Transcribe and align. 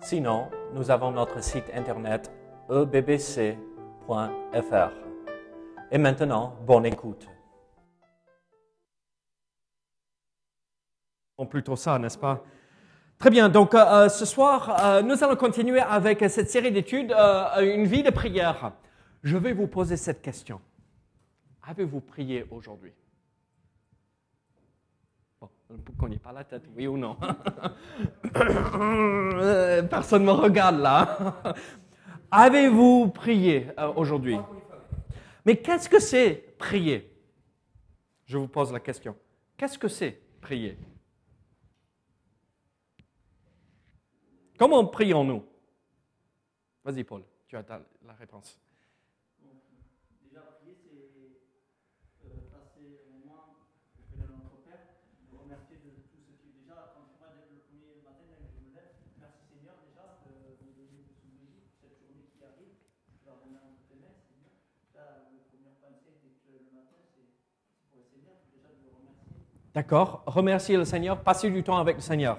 Sinon, 0.00 0.48
nous 0.74 0.90
avons 0.90 1.10
notre 1.10 1.42
site 1.42 1.70
internet 1.74 2.30
ebbc.fr. 2.70 3.58
Et 5.90 5.98
maintenant, 5.98 6.56
bonne 6.66 6.86
écoute. 6.86 7.26
Bon, 11.36 11.46
plutôt 11.46 11.76
ça, 11.76 11.98
n'est-ce 11.98 12.18
pas? 12.18 12.42
Très 13.18 13.30
bien, 13.30 13.48
donc 13.48 13.74
euh, 13.74 14.08
ce 14.08 14.24
soir, 14.24 14.76
euh, 14.84 15.02
nous 15.02 15.24
allons 15.24 15.36
continuer 15.36 15.80
avec 15.80 16.20
cette 16.30 16.50
série 16.50 16.70
d'études, 16.70 17.12
euh, 17.12 17.74
une 17.74 17.84
vie 17.84 18.02
de 18.02 18.10
prière. 18.10 18.72
Je 19.24 19.36
vais 19.36 19.52
vous 19.52 19.66
poser 19.66 19.96
cette 19.96 20.22
question. 20.22 20.60
Avez-vous 21.62 22.00
prié 22.00 22.46
aujourd'hui? 22.50 22.92
Bon, 25.40 25.48
on 25.68 26.08
ne 26.08 26.16
pas 26.16 26.32
la 26.32 26.44
tête, 26.44 26.62
oui 26.76 26.86
ou 26.86 26.96
non? 26.96 27.16
Personne 29.86 30.22
ne 30.22 30.26
me 30.26 30.32
regarde 30.32 30.80
là. 30.80 31.42
Avez-vous 32.30 33.08
prié 33.08 33.68
aujourd'hui? 33.96 34.38
Mais 35.44 35.56
qu'est-ce 35.56 35.88
que 35.88 35.98
c'est 35.98 36.56
prier? 36.58 37.10
Je 38.26 38.36
vous 38.36 38.48
pose 38.48 38.72
la 38.72 38.80
question. 38.80 39.16
Qu'est-ce 39.56 39.78
que 39.78 39.88
c'est 39.88 40.20
prier? 40.40 40.76
Comment 44.58 44.84
prions-nous? 44.86 45.44
Vas-y, 46.82 47.04
Paul, 47.04 47.22
tu 47.46 47.56
as 47.56 47.62
la 47.62 48.12
réponse. 48.18 48.58
Déjà, 50.24 50.42
prier, 50.58 50.74
c'est 52.18 52.50
passer 52.50 53.06
un 53.06 53.22
moment 53.22 53.54
auprès 53.94 54.18
de 54.18 54.26
notre 54.26 54.58
Père, 54.66 54.98
de 55.30 55.36
remercier 55.38 55.78
de 55.78 55.94
tout 55.94 56.10
ce 56.10 56.26
qui 56.26 56.42
est 56.42 56.50
déjà, 56.58 56.90
quand 56.90 57.06
moi, 57.22 57.30
dès 57.38 57.54
le 57.54 57.62
premier 57.70 58.02
matin, 58.02 58.26
dès 58.34 58.50
que 58.50 58.58
je 58.58 58.66
me 58.66 58.74
lève, 58.74 58.98
merci 59.22 59.46
Seigneur 59.46 59.78
déjà 59.86 60.18
de 60.26 60.58
me 60.58 60.74
donner 60.74 61.06
de 61.06 61.14
ce 61.14 61.30
pour 61.62 61.70
cette 61.78 61.94
journée 62.02 62.26
qui 62.26 62.42
arrive. 62.42 62.74
Je 63.14 63.30
la 63.30 63.38
remets 63.38 63.62
entre 63.62 63.86
tes 63.86 63.94
mains, 64.02 64.18
Seigneur. 64.26 64.58
Là, 64.98 65.28
le 65.30 65.38
premier 65.54 65.70
pensée, 65.78 66.18
dès 66.18 66.34
que 66.34 66.50
le 66.50 66.74
matin, 66.74 66.98
c'est 67.14 67.30
pour 67.94 68.02
le 68.02 68.10
Seigneur, 68.10 68.42
déjà 68.50 68.74
de 68.74 68.82
le 68.82 68.90
remercier. 68.90 69.38
D'accord, 69.78 70.24
remercier 70.26 70.76
le 70.76 70.84
Seigneur, 70.84 71.20
passer 71.20 71.48
du 71.48 71.62
temps 71.62 71.78
avec 71.78 71.94
le 71.94 72.02
Seigneur. 72.02 72.38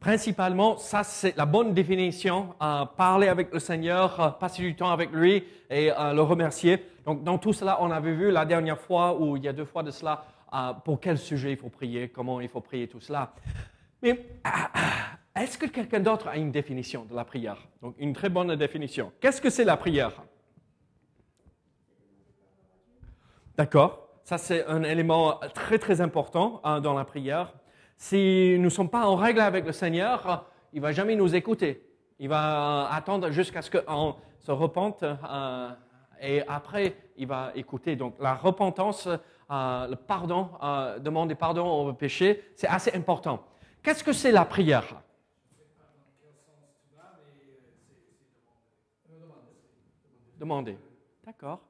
Principalement, 0.00 0.78
ça 0.78 1.04
c'est 1.04 1.36
la 1.36 1.46
bonne 1.46 1.74
définition, 1.74 2.56
euh, 2.60 2.84
parler 2.86 3.28
avec 3.28 3.52
le 3.52 3.60
Seigneur, 3.60 4.18
euh, 4.18 4.30
passer 4.30 4.62
du 4.62 4.74
temps 4.74 4.90
avec 4.90 5.12
lui 5.12 5.44
et 5.70 5.92
euh, 5.92 6.12
le 6.12 6.22
remercier. 6.22 6.84
Donc 7.06 7.22
dans 7.22 7.38
tout 7.38 7.52
cela, 7.52 7.78
on 7.80 7.92
avait 7.92 8.14
vu 8.14 8.32
la 8.32 8.44
dernière 8.44 8.80
fois 8.80 9.16
ou 9.16 9.36
il 9.36 9.44
y 9.44 9.48
a 9.48 9.52
deux 9.52 9.64
fois 9.64 9.84
de 9.84 9.92
cela 9.92 10.24
pour 10.84 10.98
quel 10.98 11.18
sujet 11.18 11.52
il 11.52 11.56
faut 11.56 11.68
prier, 11.68 12.08
comment 12.08 12.40
il 12.40 12.48
faut 12.48 12.60
prier, 12.60 12.88
tout 12.88 12.98
cela. 12.98 13.32
Mais 14.02 14.26
est-ce 15.36 15.56
que 15.56 15.66
quelqu'un 15.66 16.00
d'autre 16.00 16.26
a 16.26 16.36
une 16.36 16.50
définition 16.50 17.04
de 17.04 17.14
la 17.14 17.24
prière? 17.24 17.58
Donc 17.80 17.94
une 18.00 18.12
très 18.12 18.28
bonne 18.28 18.56
définition. 18.56 19.12
Qu'est-ce 19.20 19.40
que 19.40 19.50
c'est 19.50 19.62
la 19.62 19.76
prière? 19.76 20.20
D'accord? 23.56 24.09
Ça 24.24 24.38
c'est 24.38 24.64
un 24.66 24.82
élément 24.82 25.40
très 25.54 25.78
très 25.78 26.00
important 26.00 26.60
hein, 26.64 26.80
dans 26.80 26.94
la 26.94 27.04
prière. 27.04 27.52
Si 27.96 28.54
nous 28.56 28.64
ne 28.64 28.68
sommes 28.70 28.88
pas 28.88 29.06
en 29.06 29.16
règle 29.16 29.40
avec 29.40 29.66
le 29.66 29.72
Seigneur, 29.72 30.46
il 30.72 30.80
va 30.80 30.92
jamais 30.92 31.16
nous 31.16 31.34
écouter. 31.34 31.86
Il 32.18 32.28
va 32.28 32.88
attendre 32.92 33.30
jusqu'à 33.30 33.62
ce 33.62 33.70
qu'on 33.70 34.14
se 34.38 34.50
repente 34.50 35.02
euh, 35.02 35.70
et 36.20 36.42
après 36.46 36.96
il 37.16 37.26
va 37.26 37.52
écouter. 37.54 37.96
Donc 37.96 38.14
la 38.20 38.34
repentance, 38.34 39.06
euh, 39.06 39.86
le 39.86 39.96
pardon, 39.96 40.50
euh, 40.62 40.98
demander 40.98 41.34
pardon 41.34 41.66
au 41.66 41.92
péché, 41.92 42.44
c'est 42.54 42.68
assez 42.68 42.92
important. 42.94 43.44
Qu'est-ce 43.82 44.04
que 44.04 44.12
c'est 44.12 44.32
la 44.32 44.44
prière? 44.44 45.02
Demander. 50.38 50.78
D'accord. 51.24 51.60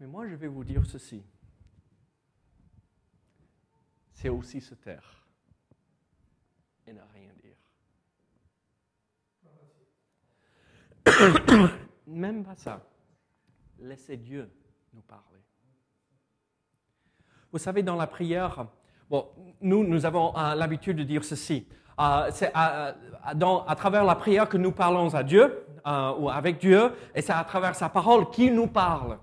Mais 0.00 0.06
moi 0.06 0.26
je 0.26 0.34
vais 0.34 0.48
vous 0.48 0.64
dire 0.64 0.84
ceci. 0.84 1.22
C'est 4.16 4.30
aussi 4.30 4.62
se 4.62 4.74
taire 4.74 5.22
et 6.86 6.92
ne 6.94 7.02
rien 7.12 7.30
dire. 11.04 11.68
Même 12.06 12.42
pas 12.42 12.56
ça. 12.56 12.80
Laissez 13.78 14.16
Dieu 14.16 14.50
nous 14.94 15.02
parler. 15.02 15.42
Vous 17.52 17.58
savez, 17.58 17.82
dans 17.82 17.96
la 17.96 18.06
prière, 18.06 18.66
bon, 19.10 19.28
nous, 19.60 19.84
nous 19.84 20.06
avons 20.06 20.34
euh, 20.34 20.54
l'habitude 20.54 20.96
de 20.96 21.04
dire 21.04 21.22
ceci. 21.22 21.68
Euh, 22.00 22.30
c'est 22.32 22.50
à, 22.54 22.94
à, 23.22 23.76
travers 23.76 24.04
la 24.04 24.14
prière 24.14 24.48
que 24.48 24.56
nous 24.56 24.72
parlons 24.72 25.14
à 25.14 25.22
Dieu 25.22 25.62
euh, 25.86 26.14
ou 26.14 26.30
avec 26.30 26.56
Dieu, 26.56 26.90
et 27.14 27.20
c'est 27.20 27.34
à 27.34 27.44
travers 27.44 27.74
sa 27.74 27.90
parole 27.90 28.30
qu'il 28.30 28.54
nous 28.54 28.68
parle. 28.68 29.18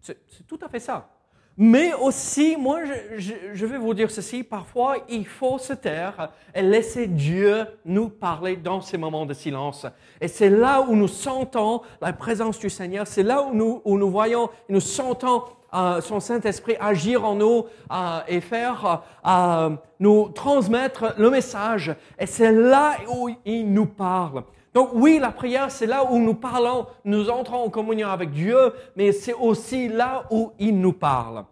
C'est 0.00 0.46
tout 0.46 0.58
à 0.62 0.68
fait 0.70 0.80
ça. 0.80 1.19
Mais 1.62 1.92
aussi, 1.92 2.56
moi, 2.56 2.80
je, 3.18 3.34
je, 3.52 3.66
vais 3.66 3.76
vous 3.76 3.92
dire 3.92 4.10
ceci, 4.10 4.42
parfois, 4.42 4.96
il 5.10 5.26
faut 5.26 5.58
se 5.58 5.74
taire 5.74 6.30
et 6.54 6.62
laisser 6.62 7.06
Dieu 7.06 7.66
nous 7.84 8.08
parler 8.08 8.56
dans 8.56 8.80
ces 8.80 8.96
moments 8.96 9.26
de 9.26 9.34
silence. 9.34 9.84
Et 10.22 10.28
c'est 10.28 10.48
là 10.48 10.80
où 10.80 10.96
nous 10.96 11.06
sentons 11.06 11.82
la 12.00 12.14
présence 12.14 12.58
du 12.58 12.70
Seigneur, 12.70 13.06
c'est 13.06 13.22
là 13.22 13.42
où 13.42 13.52
nous, 13.54 13.82
où 13.84 13.98
nous 13.98 14.10
voyons, 14.10 14.48
nous 14.70 14.80
sentons 14.80 15.42
euh, 15.74 16.00
son 16.00 16.18
Saint-Esprit 16.18 16.76
agir 16.80 17.26
en 17.26 17.34
nous 17.34 17.66
euh, 17.92 18.20
et 18.26 18.40
faire 18.40 19.02
euh, 19.26 19.76
nous 19.98 20.30
transmettre 20.30 21.12
le 21.18 21.28
message. 21.28 21.94
Et 22.18 22.24
c'est 22.24 22.52
là 22.52 22.96
où 23.06 23.28
il 23.44 23.70
nous 23.70 23.84
parle. 23.84 24.44
Donc 24.72 24.90
oui, 24.92 25.18
la 25.18 25.32
prière, 25.32 25.70
c'est 25.70 25.86
là 25.86 26.04
où 26.04 26.18
nous 26.18 26.34
parlons, 26.34 26.86
nous 27.04 27.28
entrons 27.28 27.64
en 27.64 27.70
communion 27.70 28.08
avec 28.08 28.30
Dieu, 28.30 28.72
mais 28.96 29.10
c'est 29.12 29.34
aussi 29.34 29.88
là 29.88 30.24
où 30.30 30.52
il 30.58 30.78
nous 30.80 30.92
parle. 30.92 31.44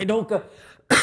Et 0.00 0.04
donc, 0.04 0.32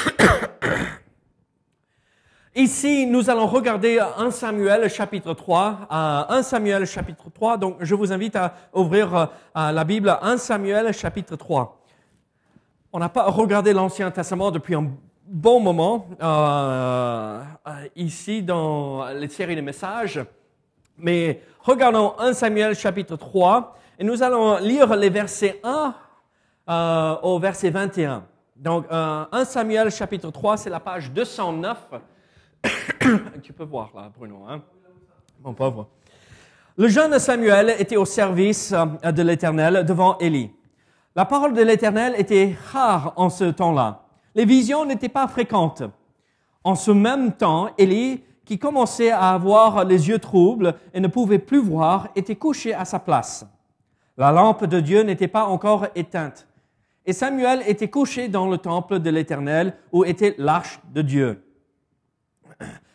ici, 2.56 3.08
nous 3.08 3.30
allons 3.30 3.48
regarder 3.48 4.00
1 4.00 4.32
Samuel 4.32 4.90
chapitre 4.90 5.34
3. 5.34 5.88
1 5.90 6.44
Samuel 6.44 6.86
chapitre 6.86 7.30
3, 7.34 7.58
donc 7.58 7.78
je 7.80 7.96
vous 7.96 8.12
invite 8.12 8.36
à 8.36 8.54
ouvrir 8.74 9.16
euh, 9.16 9.72
la 9.72 9.84
Bible 9.86 10.18
1 10.22 10.38
Samuel 10.38 10.94
chapitre 10.94 11.38
3. 11.38 11.82
On 12.92 13.00
n'a 13.00 13.10
pas 13.10 13.30
regardé 13.30 13.72
l'Ancien 13.72 14.12
Testament 14.12 14.52
depuis 14.52 14.76
un 14.76 14.90
bon 15.26 15.60
moment 15.62 16.08
euh, 16.22 17.42
euh, 17.68 17.88
ici 17.96 18.44
dans 18.44 19.06
les 19.08 19.30
séries 19.30 19.56
de 19.56 19.62
messages. 19.62 20.20
Mais 20.98 21.42
regardons 21.60 22.14
1 22.20 22.34
Samuel 22.34 22.76
chapitre 22.76 23.16
3 23.16 23.78
et 24.00 24.04
nous 24.04 24.24
allons 24.24 24.58
lire 24.60 24.96
les 24.96 25.10
versets 25.10 25.60
1 25.64 25.96
euh, 26.70 27.16
au 27.22 27.40
verset 27.40 27.70
21. 27.70 28.24
Donc 28.56 28.86
euh, 28.92 29.26
1 29.32 29.46
Samuel 29.46 29.92
chapitre 29.92 30.32
3, 30.32 30.58
c'est 30.58 30.70
la 30.70 30.80
page 30.80 31.12
209. 31.12 31.78
tu 33.44 33.54
peux 33.54 33.66
voir 33.66 33.92
là, 33.94 34.10
Bruno, 34.18 34.44
hein? 34.48 34.62
Mon 35.44 35.54
pauvre. 35.54 35.88
Le 36.78 36.88
jeune 36.88 37.18
Samuel 37.20 37.76
était 37.80 37.98
au 37.98 38.06
service 38.06 38.74
euh, 38.74 39.12
de 39.12 39.22
l'Éternel 39.22 39.86
devant 39.86 40.18
Élie. 40.20 40.52
La 41.16 41.26
parole 41.26 41.54
de 41.54 41.62
l'Éternel 41.62 42.16
était 42.18 42.56
rare 42.72 43.14
en 43.16 43.30
ce 43.30 43.46
temps-là. 43.46 44.04
Les 44.34 44.46
visions 44.46 44.86
n'étaient 44.86 45.10
pas 45.10 45.28
fréquentes. 45.28 45.84
En 46.64 46.76
ce 46.76 46.92
même 46.92 47.34
temps, 47.34 47.70
Élie 47.78 48.24
qui 48.46 48.60
commençait 48.60 49.12
à 49.12 49.32
avoir 49.32 49.84
les 49.84 50.08
yeux 50.08 50.20
troubles 50.20 50.76
et 50.94 51.00
ne 51.00 51.08
pouvait 51.08 51.40
plus 51.40 51.60
voir, 51.60 52.10
était 52.16 52.36
couché 52.36 52.74
à 52.74 52.86
sa 52.86 53.00
place. 53.00 53.46
La 54.18 54.32
lampe 54.32 54.66
de 54.66 54.80
Dieu 54.80 55.02
n'était 55.02 55.28
pas 55.28 55.46
encore 55.46 55.88
éteinte. 55.96 56.48
Et 57.06 57.14
Samuel 57.14 57.64
était 57.68 57.90
couché 57.90 58.30
dans 58.30 58.48
le 58.48 58.58
temple 58.58 59.00
de 59.00 59.10
l'Éternel 59.10 59.74
où 59.92 60.06
était 60.06 60.36
l'arche 60.38 60.80
de 60.94 61.02
Dieu. 61.02 61.44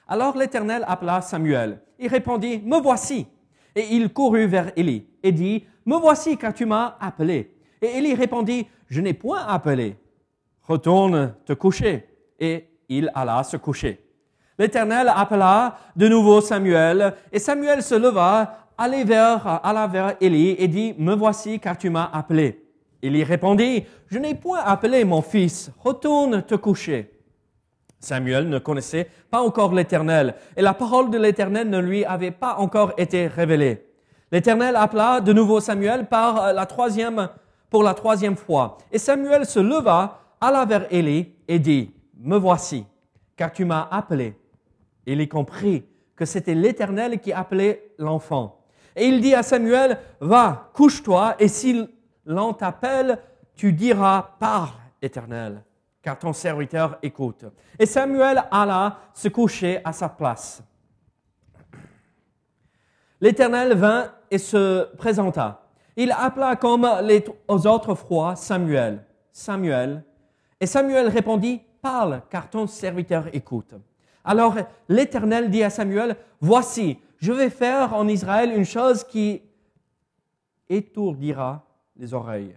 Alors 0.08 0.36
l'Éternel 0.36 0.84
appela 0.88 1.20
Samuel. 1.20 1.80
Il 1.98 2.08
répondit, 2.08 2.62
Me 2.64 2.80
voici. 2.80 3.26
Et 3.76 3.94
il 3.94 4.12
courut 4.12 4.46
vers 4.46 4.72
Élie 4.76 5.06
et 5.22 5.30
dit, 5.30 5.64
Me 5.86 5.96
voici 5.96 6.36
car 6.36 6.54
tu 6.54 6.66
m'as 6.66 6.96
appelé. 7.00 7.54
Et 7.82 7.98
Élie 7.98 8.14
répondit, 8.14 8.66
Je 8.88 9.00
n'ai 9.00 9.14
point 9.14 9.46
appelé. 9.46 9.96
Retourne 10.62 11.34
te 11.44 11.52
coucher. 11.52 12.06
Et 12.38 12.68
il 12.88 13.10
alla 13.14 13.42
se 13.44 13.56
coucher. 13.56 14.09
l'Éternel 14.60 15.10
appela 15.12 15.78
de 15.96 16.06
nouveau 16.06 16.42
Samuel, 16.42 17.14
et 17.32 17.38
Samuel 17.38 17.82
se 17.82 17.94
leva, 17.94 18.68
alla 18.76 19.04
vers, 19.04 19.60
alla 19.64 19.86
vers 19.86 20.16
Élie 20.20 20.54
et 20.58 20.68
dit, 20.68 20.94
Me 20.98 21.14
voici 21.14 21.58
car 21.58 21.78
tu 21.78 21.88
m'as 21.88 22.10
appelé. 22.12 22.62
Élie 23.00 23.24
répondit, 23.24 23.86
Je 24.08 24.18
n'ai 24.18 24.34
point 24.34 24.60
appelé 24.60 25.02
mon 25.06 25.22
fils, 25.22 25.72
retourne 25.78 26.42
te 26.42 26.54
coucher. 26.56 27.10
Samuel 28.00 28.50
ne 28.50 28.58
connaissait 28.58 29.08
pas 29.30 29.40
encore 29.40 29.72
l'Éternel, 29.72 30.34
et 30.54 30.60
la 30.60 30.74
parole 30.74 31.10
de 31.10 31.16
l'Éternel 31.16 31.70
ne 31.70 31.78
lui 31.78 32.04
avait 32.04 32.30
pas 32.30 32.56
encore 32.56 32.92
été 32.98 33.28
révélée. 33.28 33.86
L'Éternel 34.30 34.76
appela 34.76 35.22
de 35.22 35.32
nouveau 35.32 35.60
Samuel 35.60 36.06
par 36.06 36.52
la 36.52 36.66
troisième, 36.66 37.30
pour 37.70 37.82
la 37.82 37.94
troisième 37.94 38.36
fois. 38.36 38.76
Et 38.92 38.98
Samuel 38.98 39.46
se 39.46 39.58
leva, 39.58 40.20
alla 40.38 40.66
vers 40.66 40.86
Élie 40.90 41.32
et 41.48 41.58
dit, 41.58 41.94
Me 42.18 42.36
voici, 42.36 42.84
car 43.36 43.52
tu 43.52 43.64
m'as 43.64 43.88
appelé. 43.90 44.36
Élie 45.06 45.28
comprit 45.28 45.84
que 46.16 46.24
c'était 46.24 46.54
l'Éternel 46.54 47.20
qui 47.20 47.32
appelait 47.32 47.92
l'enfant. 47.98 48.64
Et 48.96 49.06
il 49.06 49.20
dit 49.20 49.34
à 49.34 49.42
Samuel, 49.42 49.98
Va, 50.20 50.70
couche-toi, 50.74 51.36
et 51.38 51.48
si 51.48 51.88
l'on 52.24 52.52
t'appelle, 52.52 53.18
tu 53.54 53.72
diras, 53.72 54.36
Parle, 54.38 54.70
Éternel 55.00 55.62
car 56.02 56.18
ton 56.18 56.32
serviteur 56.32 56.98
écoute. 57.02 57.44
Et 57.78 57.86
Samuel 57.86 58.42
alla 58.50 58.98
se 59.12 59.28
coucher 59.28 59.80
à 59.84 59.92
sa 59.92 60.08
place. 60.08 60.62
L'Éternel 63.20 63.74
vint 63.74 64.12
et 64.30 64.38
se 64.38 64.94
présenta. 64.96 65.66
Il 65.96 66.12
appela 66.12 66.56
comme 66.56 66.88
les 67.02 67.22
autres 67.48 67.94
fois 67.94 68.34
Samuel. 68.34 69.04
Samuel. 69.30 70.02
Et 70.58 70.66
Samuel 70.66 71.08
répondit, 71.08 71.60
Parle, 71.82 72.22
car 72.30 72.48
ton 72.48 72.66
serviteur 72.66 73.26
écoute. 73.32 73.74
Alors 74.24 74.56
l'Éternel 74.88 75.50
dit 75.50 75.62
à 75.62 75.70
Samuel, 75.70 76.16
Voici, 76.40 76.98
je 77.18 77.32
vais 77.32 77.50
faire 77.50 77.94
en 77.94 78.08
Israël 78.08 78.52
une 78.54 78.64
chose 78.64 79.04
qui 79.04 79.42
étourdira 80.68 81.64
les 81.96 82.14
oreilles 82.14 82.56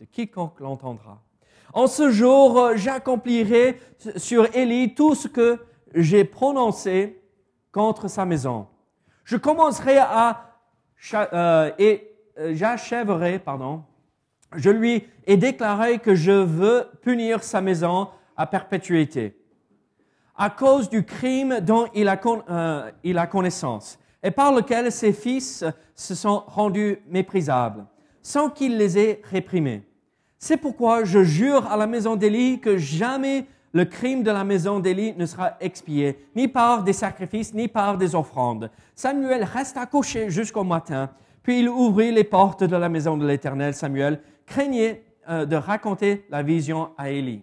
de 0.00 0.04
quiconque 0.06 0.60
l'entendra. 0.60 1.20
En 1.74 1.86
ce 1.86 2.10
jour, 2.10 2.70
j'accomplirai 2.76 3.78
sur 4.16 4.54
Élie 4.56 4.94
tout 4.94 5.14
ce 5.14 5.28
que 5.28 5.58
j'ai 5.94 6.24
prononcé 6.24 7.20
contre 7.72 8.08
sa 8.08 8.24
maison. 8.24 8.66
Je 9.24 9.36
commencerai 9.36 9.98
à 9.98 10.44
euh, 11.14 11.70
et 11.78 12.10
euh, 12.38 12.54
j'achèverai, 12.54 13.38
pardon. 13.38 13.84
Je 14.56 14.70
lui 14.70 15.06
ai 15.26 15.36
déclaré 15.36 15.98
que 15.98 16.14
je 16.14 16.32
veux 16.32 16.86
punir 17.02 17.44
sa 17.44 17.60
maison 17.60 18.08
à 18.36 18.46
perpétuité 18.46 19.37
à 20.38 20.50
cause 20.50 20.88
du 20.88 21.04
crime 21.04 21.60
dont 21.60 21.86
il 21.94 22.08
a, 22.08 22.92
il 23.02 23.18
a 23.18 23.26
connaissance 23.26 23.98
et 24.22 24.30
par 24.30 24.52
lequel 24.52 24.90
ses 24.90 25.12
fils 25.12 25.64
se 25.94 26.14
sont 26.14 26.44
rendus 26.46 26.98
méprisables, 27.08 27.84
sans 28.22 28.50
qu'il 28.50 28.76
les 28.76 28.98
ait 28.98 29.22
réprimés. 29.24 29.82
C'est 30.38 30.56
pourquoi 30.56 31.04
je 31.04 31.22
jure 31.24 31.66
à 31.66 31.76
la 31.76 31.86
maison 31.86 32.16
d'Élie 32.16 32.60
que 32.60 32.76
jamais 32.76 33.46
le 33.72 33.84
crime 33.84 34.22
de 34.22 34.30
la 34.30 34.44
maison 34.44 34.80
d'Élie 34.80 35.14
ne 35.16 35.26
sera 35.26 35.56
expié, 35.60 36.18
ni 36.34 36.48
par 36.48 36.82
des 36.82 36.92
sacrifices, 36.92 37.52
ni 37.52 37.68
par 37.68 37.98
des 37.98 38.14
offrandes. 38.14 38.70
Samuel 38.94 39.44
resta 39.44 39.86
couché 39.86 40.30
jusqu'au 40.30 40.64
matin, 40.64 41.10
puis 41.42 41.60
il 41.60 41.68
ouvrit 41.68 42.12
les 42.12 42.24
portes 42.24 42.64
de 42.64 42.76
la 42.76 42.88
maison 42.88 43.16
de 43.16 43.26
l'Éternel. 43.26 43.74
Samuel 43.74 44.20
craignait 44.46 45.04
euh, 45.28 45.44
de 45.44 45.56
raconter 45.56 46.26
la 46.30 46.42
vision 46.42 46.90
à 46.96 47.10
Élie. 47.10 47.42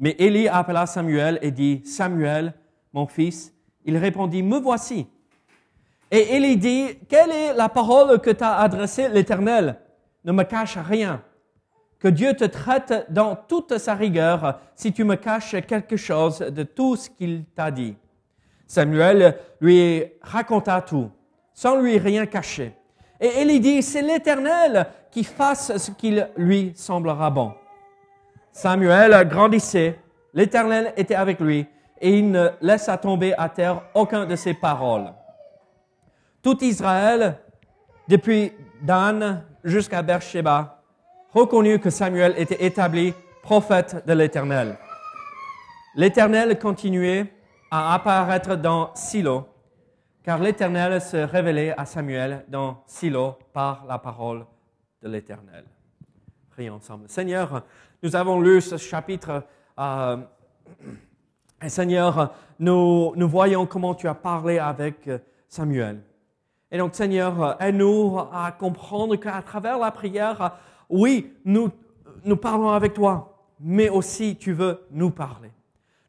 Mais 0.00 0.16
Élie 0.18 0.48
appela 0.48 0.86
Samuel 0.86 1.38
et 1.42 1.50
dit, 1.50 1.82
Samuel, 1.84 2.54
mon 2.92 3.06
fils, 3.06 3.54
il 3.84 3.98
répondit, 3.98 4.42
Me 4.42 4.58
voici. 4.58 5.06
Et 6.10 6.36
Élie 6.36 6.56
dit, 6.56 6.98
Quelle 7.08 7.30
est 7.30 7.54
la 7.54 7.68
parole 7.68 8.18
que 8.20 8.30
t'a 8.30 8.56
adressée 8.56 9.10
l'Éternel? 9.10 9.78
Ne 10.24 10.32
me 10.32 10.42
cache 10.42 10.78
rien 10.78 11.22
que 11.98 12.08
Dieu 12.08 12.34
te 12.34 12.44
traite 12.44 13.06
dans 13.10 13.36
toute 13.36 13.76
sa 13.76 13.94
rigueur 13.94 14.58
si 14.74 14.92
tu 14.92 15.04
me 15.04 15.16
caches 15.16 15.56
quelque 15.66 15.96
chose 15.96 16.38
de 16.38 16.62
tout 16.62 16.96
ce 16.96 17.10
qu'il 17.10 17.44
t'a 17.54 17.70
dit. 17.70 17.94
Samuel 18.66 19.36
lui 19.60 20.04
raconta 20.22 20.80
tout, 20.80 21.10
sans 21.52 21.78
lui 21.78 21.98
rien 21.98 22.24
cacher. 22.24 22.72
Et 23.20 23.42
il 23.42 23.60
dit, 23.60 23.82
c'est 23.82 24.00
l'Éternel 24.00 24.86
qui 25.10 25.24
fasse 25.24 25.76
ce 25.76 25.90
qu'il 25.90 26.26
lui 26.36 26.72
semblera 26.74 27.30
bon. 27.30 27.52
Samuel 28.52 29.28
grandissait, 29.28 29.98
l'Éternel 30.34 30.92
était 30.96 31.14
avec 31.14 31.40
lui, 31.40 31.66
et 32.00 32.18
il 32.18 32.30
ne 32.30 32.48
laissa 32.60 32.96
tomber 32.96 33.34
à 33.36 33.48
terre 33.48 33.82
aucun 33.94 34.26
de 34.26 34.36
ses 34.36 34.54
paroles. 34.54 35.12
Tout 36.42 36.62
Israël, 36.64 37.38
depuis 38.08 38.52
Dan 38.82 39.44
jusqu'à 39.62 40.02
Beersheba, 40.02 40.82
reconnu 41.32 41.78
que 41.78 41.90
Samuel 41.90 42.34
était 42.36 42.64
établi 42.64 43.12
prophète 43.42 44.04
de 44.06 44.12
l'Éternel. 44.12 44.78
L'Éternel 45.94 46.58
continuait 46.58 47.32
à 47.70 47.94
apparaître 47.94 48.56
dans 48.56 48.94
Silo, 48.94 49.46
car 50.22 50.38
l'Éternel 50.38 51.00
se 51.00 51.16
révélait 51.16 51.74
à 51.76 51.84
Samuel 51.84 52.44
dans 52.48 52.82
Silo 52.86 53.38
par 53.52 53.84
la 53.86 53.98
parole 53.98 54.44
de 55.02 55.08
l'Éternel. 55.08 55.64
Prions 56.50 56.74
ensemble. 56.74 57.08
Seigneur, 57.08 57.62
nous 58.02 58.16
avons 58.16 58.40
lu 58.40 58.60
ce 58.60 58.76
chapitre. 58.76 59.44
Euh, 59.78 60.16
et 61.62 61.68
Seigneur, 61.68 62.34
nous, 62.58 63.14
voyons 63.16 63.66
comment 63.66 63.94
tu 63.94 64.08
as 64.08 64.14
parlé 64.14 64.58
avec 64.58 65.08
Samuel. 65.48 66.00
Et 66.70 66.78
donc, 66.78 66.94
Seigneur, 66.94 67.60
aide-nous 67.60 68.18
à 68.32 68.52
comprendre 68.52 69.16
qu'à 69.16 69.42
travers 69.42 69.78
la 69.78 69.90
prière, 69.90 70.58
oui, 70.88 71.32
nous 71.44 72.36
parlons 72.36 72.70
avec 72.70 72.94
toi, 72.94 73.46
mais 73.58 73.88
aussi 73.88 74.36
tu 74.36 74.52
veux 74.52 74.86
nous 74.90 75.10
parler. 75.10 75.50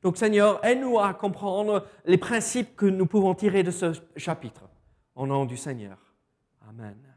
Donc 0.01 0.17
Seigneur, 0.17 0.63
aide-nous 0.65 0.99
à 0.99 1.13
comprendre 1.13 1.85
les 2.05 2.17
principes 2.17 2.75
que 2.75 2.85
nous 2.85 3.05
pouvons 3.05 3.35
tirer 3.35 3.63
de 3.63 3.71
ce 3.71 3.93
chapitre. 4.15 4.63
Au 5.15 5.27
nom 5.27 5.45
du 5.45 5.57
Seigneur. 5.57 5.97
Amen. 6.67 7.10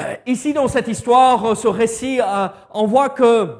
Euh, 0.00 0.14
ici, 0.26 0.52
dans 0.52 0.68
cette 0.68 0.88
histoire, 0.88 1.56
ce 1.56 1.68
récit, 1.68 2.20
euh, 2.20 2.48
on 2.72 2.86
voit 2.86 3.08
que 3.08 3.56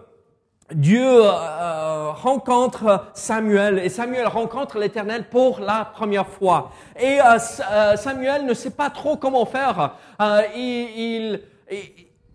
Dieu 0.72 1.02
euh, 1.04 2.10
rencontre 2.12 3.06
Samuel 3.14 3.78
et 3.78 3.88
Samuel 3.88 4.26
rencontre 4.26 4.78
l'Éternel 4.78 5.28
pour 5.28 5.60
la 5.60 5.84
première 5.84 6.26
fois. 6.26 6.70
Et 7.00 7.18
Samuel 7.96 8.44
ne 8.44 8.54
sait 8.54 8.70
pas 8.70 8.90
trop 8.90 9.16
comment 9.16 9.46
faire. 9.46 9.94
il 10.54 11.40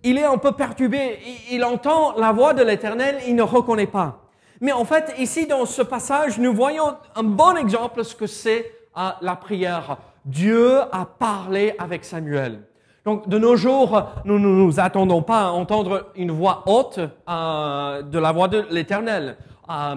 il 0.03 0.17
est 0.17 0.25
un 0.25 0.38
peu 0.38 0.51
perturbé. 0.51 1.19
Il 1.51 1.63
entend 1.63 2.17
la 2.17 2.31
voix 2.31 2.53
de 2.53 2.62
l'Éternel, 2.62 3.19
il 3.27 3.36
ne 3.36 3.41
reconnaît 3.41 3.88
pas. 3.88 4.19
Mais 4.62 4.72
en 4.72 4.86
fait, 4.86 5.13
ici, 5.17 5.48
dans 5.48 5.65
ce 5.65 5.81
passage, 5.81 6.38
nous 6.38 6.53
voyons 6.53 6.95
un 7.15 7.24
bon 7.24 7.55
exemple 7.55 8.00
de 8.00 8.03
ce 8.03 8.15
que 8.15 8.27
c'est 8.27 8.72
euh, 8.98 9.10
la 9.22 9.36
prière. 9.36 9.98
Dieu 10.25 10.81
a 10.91 11.05
parlé 11.05 11.75
avec 11.79 12.05
Samuel. 12.05 12.63
Donc, 13.05 13.27
de 13.27 13.38
nos 13.38 13.57
jours, 13.57 14.01
nous 14.24 14.39
ne 14.39 14.48
nous, 14.48 14.79
attendons 14.79 15.22
pas 15.22 15.48
à 15.48 15.50
entendre 15.50 16.12
une 16.15 16.31
voix 16.31 16.63
haute 16.67 17.00
euh, 17.29 18.01
de 18.01 18.17
la 18.17 18.31
voix 18.31 18.48
de 18.48 18.65
l'Éternel. 18.72 19.36
Euh, 19.69 19.95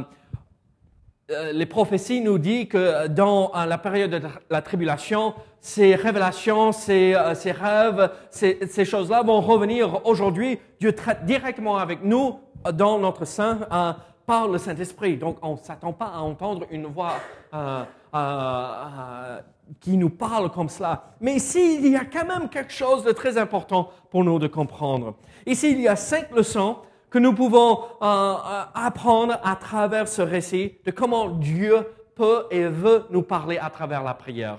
euh, 1.30 1.52
les 1.52 1.66
prophéties 1.66 2.20
nous 2.20 2.38
disent 2.38 2.66
que 2.66 3.06
dans 3.06 3.52
la 3.54 3.78
période 3.78 4.10
de 4.10 4.20
la 4.50 4.60
tribulation, 4.60 5.34
ces 5.60 5.94
révélations, 5.94 6.72
ces, 6.72 7.14
rêves, 7.14 8.10
ces, 8.30 8.58
ces 8.66 8.84
choses-là 8.84 9.22
vont 9.22 9.40
revenir 9.40 10.04
aujourd'hui. 10.04 10.58
Dieu 10.80 10.92
traite 10.92 11.24
directement 11.24 11.76
avec 11.76 12.02
nous 12.02 12.40
dans 12.72 12.98
notre 12.98 13.24
sein 13.24 13.60
par 14.26 14.48
le 14.48 14.58
Saint-Esprit. 14.58 15.16
Donc 15.16 15.38
on 15.42 15.52
ne 15.52 15.58
s'attend 15.58 15.92
pas 15.92 16.06
à 16.06 16.18
entendre 16.18 16.66
une 16.70 16.86
voix 16.86 17.14
qui 19.80 19.96
nous 19.96 20.10
parle 20.10 20.50
comme 20.50 20.68
cela. 20.68 21.10
Mais 21.20 21.34
ici, 21.34 21.78
il 21.82 21.92
y 21.92 21.96
a 21.96 22.04
quand 22.04 22.26
même 22.26 22.48
quelque 22.48 22.72
chose 22.72 23.04
de 23.04 23.12
très 23.12 23.38
important 23.38 23.90
pour 24.10 24.24
nous 24.24 24.38
de 24.38 24.46
comprendre. 24.46 25.14
Ici, 25.46 25.72
il 25.72 25.80
y 25.80 25.88
a 25.88 25.96
cinq 25.96 26.30
leçons 26.34 26.76
que 27.10 27.18
nous 27.18 27.32
pouvons 27.32 27.80
euh, 28.02 28.04
euh, 28.04 28.62
apprendre 28.74 29.38
à 29.42 29.56
travers 29.56 30.08
ce 30.08 30.22
récit 30.22 30.74
de 30.84 30.90
comment 30.90 31.28
Dieu 31.28 31.86
peut 32.14 32.46
et 32.50 32.64
veut 32.64 33.04
nous 33.10 33.22
parler 33.22 33.58
à 33.58 33.70
travers 33.70 34.02
la 34.02 34.14
prière. 34.14 34.58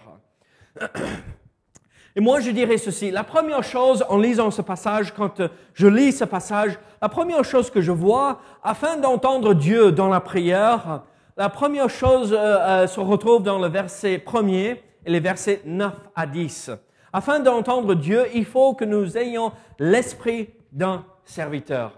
Et 2.16 2.20
moi, 2.20 2.40
je 2.40 2.50
dirais 2.50 2.78
ceci. 2.78 3.12
La 3.12 3.24
première 3.24 3.64
chose, 3.64 4.04
en 4.10 4.18
lisant 4.18 4.50
ce 4.50 4.64
passage, 4.64 5.14
quand 5.14 5.42
je 5.74 5.88
lis 5.88 6.14
ce 6.14 6.24
passage, 6.24 6.80
la 7.00 7.10
première 7.10 7.44
chose 7.46 7.70
que 7.70 7.80
je 7.80 7.92
vois, 7.92 8.40
afin 8.64 8.98
d'entendre 8.98 9.54
Dieu 9.54 9.92
dans 9.92 10.10
la 10.10 10.20
prière, 10.20 11.04
la 11.38 11.50
première 11.50 11.92
chose 11.92 12.36
euh, 12.36 12.88
se 12.88 13.00
retrouve 13.00 13.44
dans 13.44 13.60
le 13.60 13.68
verset 13.68 14.18
premier 14.18 14.82
et 15.08 15.12
les 15.12 15.20
versets 15.22 15.62
9 15.66 15.94
à 16.16 16.28
10. 16.28 16.72
Afin 17.14 17.40
d'entendre 17.40 17.96
Dieu, 17.96 18.26
il 18.36 18.46
faut 18.46 18.74
que 18.74 18.86
nous 18.86 19.18
ayons 19.18 19.52
l'esprit 19.80 20.50
d'un 20.72 21.06
serviteur. 21.24 21.94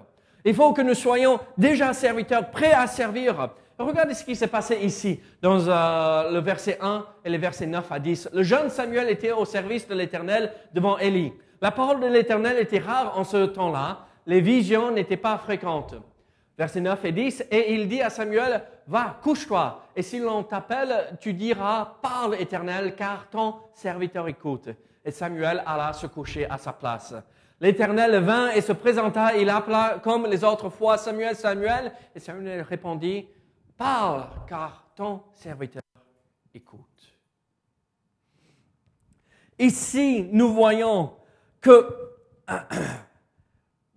Il 0.45 0.53
faut 0.53 0.71
que 0.71 0.81
nous 0.81 0.93
soyons 0.93 1.39
déjà 1.57 1.91
serviteurs, 1.93 2.51
prêts 2.51 2.71
à 2.71 2.87
servir. 2.87 3.49
Regardez 3.77 4.13
ce 4.13 4.23
qui 4.23 4.35
s'est 4.35 4.47
passé 4.47 4.77
ici, 4.83 5.19
dans 5.41 5.59
euh, 5.67 6.31
le 6.31 6.39
verset 6.39 6.77
1 6.81 7.05
et 7.25 7.29
les 7.29 7.37
versets 7.37 7.65
9 7.65 7.91
à 7.91 7.99
10. 7.99 8.29
Le 8.33 8.43
jeune 8.43 8.69
Samuel 8.69 9.09
était 9.09 9.31
au 9.31 9.45
service 9.45 9.87
de 9.87 9.95
l'Éternel 9.95 10.53
devant 10.73 10.97
Élie. 10.97 11.33
La 11.61 11.71
parole 11.71 11.99
de 11.99 12.07
l'Éternel 12.07 12.57
était 12.59 12.79
rare 12.79 13.17
en 13.17 13.23
ce 13.23 13.45
temps-là. 13.45 14.05
Les 14.25 14.41
visions 14.41 14.91
n'étaient 14.91 15.17
pas 15.17 15.37
fréquentes. 15.37 15.95
Versets 16.59 16.81
9 16.81 17.05
et 17.05 17.11
10. 17.13 17.45
Et 17.51 17.73
il 17.73 17.87
dit 17.87 18.01
à 18.01 18.09
Samuel, 18.09 18.61
va, 18.85 19.17
couche-toi. 19.23 19.85
Et 19.95 20.01
si 20.01 20.19
l'on 20.19 20.43
t'appelle, 20.43 21.17
tu 21.21 21.33
diras, 21.33 21.95
parle 22.01 22.35
Éternel, 22.35 22.97
car 22.97 23.29
ton 23.29 23.55
serviteur 23.73 24.27
écoute. 24.27 24.67
Et 25.05 25.11
Samuel 25.11 25.63
alla 25.65 25.93
se 25.93 26.07
coucher 26.07 26.49
à 26.49 26.57
sa 26.57 26.73
place. 26.73 27.15
L'Éternel 27.61 28.21
vint 28.21 28.51
et 28.51 28.59
se 28.59 28.73
présenta. 28.73 29.37
Il 29.37 29.49
appela 29.49 30.01
comme 30.03 30.25
les 30.25 30.43
autres 30.43 30.69
fois 30.69 30.97
Samuel, 30.97 31.37
Samuel. 31.37 31.93
Et 32.13 32.19
Samuel 32.19 32.61
répondit, 32.63 33.25
parle, 33.77 34.25
car 34.45 34.85
ton 34.97 35.21
serviteur 35.31 35.81
écoute. 36.53 36.81
Ici, 39.57 40.27
nous 40.29 40.51
voyons 40.51 41.13
que 41.61 41.87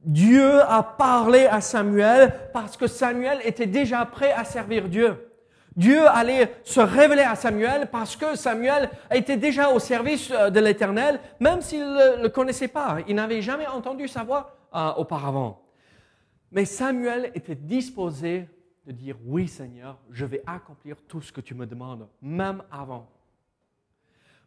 Dieu 0.05 0.61
a 0.61 0.83
parlé 0.83 1.47
à 1.47 1.61
Samuel 1.61 2.33
parce 2.53 2.77
que 2.77 2.87
Samuel 2.87 3.41
était 3.45 3.67
déjà 3.67 4.05
prêt 4.05 4.33
à 4.33 4.45
servir 4.45 4.89
Dieu. 4.89 5.17
Dieu 5.77 6.07
allait 6.07 6.55
se 6.65 6.81
révéler 6.81 7.23
à 7.23 7.35
Samuel 7.35 7.89
parce 7.91 8.17
que 8.17 8.35
Samuel 8.35 8.91
était 9.11 9.37
déjà 9.37 9.71
au 9.71 9.79
service 9.79 10.31
euh, 10.31 10.51
de 10.51 10.61
l'Éternel, 10.61 11.19
même 11.41 11.63
s'il 11.63 11.81
ne 11.81 12.23
le 12.23 12.29
connaissait 12.29 12.69
pas. 12.69 12.99
Il 13.09 13.15
n'avait 13.15 13.41
jamais 13.41 13.67
entendu 13.67 14.07
sa 14.07 14.23
voix 14.23 14.57
euh, 14.75 14.93
auparavant. 14.97 15.63
Mais 16.51 16.67
Samuel 16.67 17.31
était 17.35 17.55
disposé 17.55 18.49
de 18.87 18.93
dire, 18.93 19.17
oui 19.25 19.49
Seigneur, 19.49 19.99
je 20.11 20.27
vais 20.27 20.43
accomplir 20.47 20.97
tout 21.09 21.23
ce 21.23 21.33
que 21.33 21.41
tu 21.41 21.55
me 21.55 21.65
demandes, 21.65 22.07
même 22.21 22.63
avant. 22.71 23.09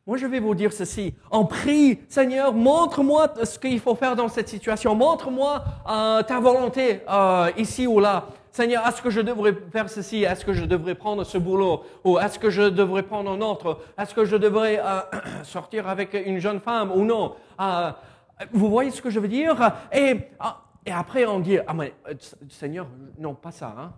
Moi, 0.07 0.17
je 0.17 0.27
vais 0.27 0.39
vous 0.39 0.53
dire 0.53 0.71
ceci. 0.71 1.15
En 1.31 1.45
prie, 1.45 1.99
Seigneur, 2.09 2.53
montre-moi 2.53 3.33
ce 3.43 3.57
qu'il 3.57 3.79
faut 3.79 3.95
faire 3.95 4.15
dans 4.15 4.27
cette 4.27 4.47
situation. 4.47 4.93
Montre-moi 4.93 5.63
euh, 5.89 6.21
ta 6.21 6.39
volonté 6.39 7.01
euh, 7.09 7.49
ici 7.57 7.87
ou 7.87 7.99
là. 7.99 8.27
Seigneur, 8.51 8.85
est-ce 8.87 9.01
que 9.01 9.09
je 9.09 9.19
devrais 9.19 9.53
faire 9.71 9.89
ceci? 9.89 10.21
Est-ce 10.23 10.45
que 10.45 10.53
je 10.53 10.63
devrais 10.63 10.93
prendre 10.93 11.23
ce 11.23 11.39
boulot? 11.39 11.83
Ou 12.03 12.19
est-ce 12.19 12.37
que 12.37 12.51
je 12.51 12.61
devrais 12.61 13.01
prendre 13.01 13.31
un 13.31 13.41
autre? 13.41 13.79
Est-ce 13.97 14.13
que 14.13 14.25
je 14.25 14.37
devrais 14.37 14.79
euh, 14.79 15.01
sortir 15.43 15.87
avec 15.87 16.13
une 16.13 16.37
jeune 16.37 16.59
femme 16.59 16.91
ou 16.91 17.03
non? 17.03 17.35
Vous 18.51 18.69
voyez 18.69 18.91
ce 18.91 19.01
que 19.01 19.09
je 19.09 19.19
veux 19.19 19.27
dire? 19.27 19.73
Et, 19.91 20.29
et 20.85 20.91
après, 20.91 21.25
on 21.25 21.39
dit, 21.39 21.57
ah 21.65 21.73
mais 21.73 21.95
Seigneur, 22.49 22.85
non, 23.17 23.33
pas 23.33 23.51
ça. 23.51 23.73
Hein? 23.75 23.91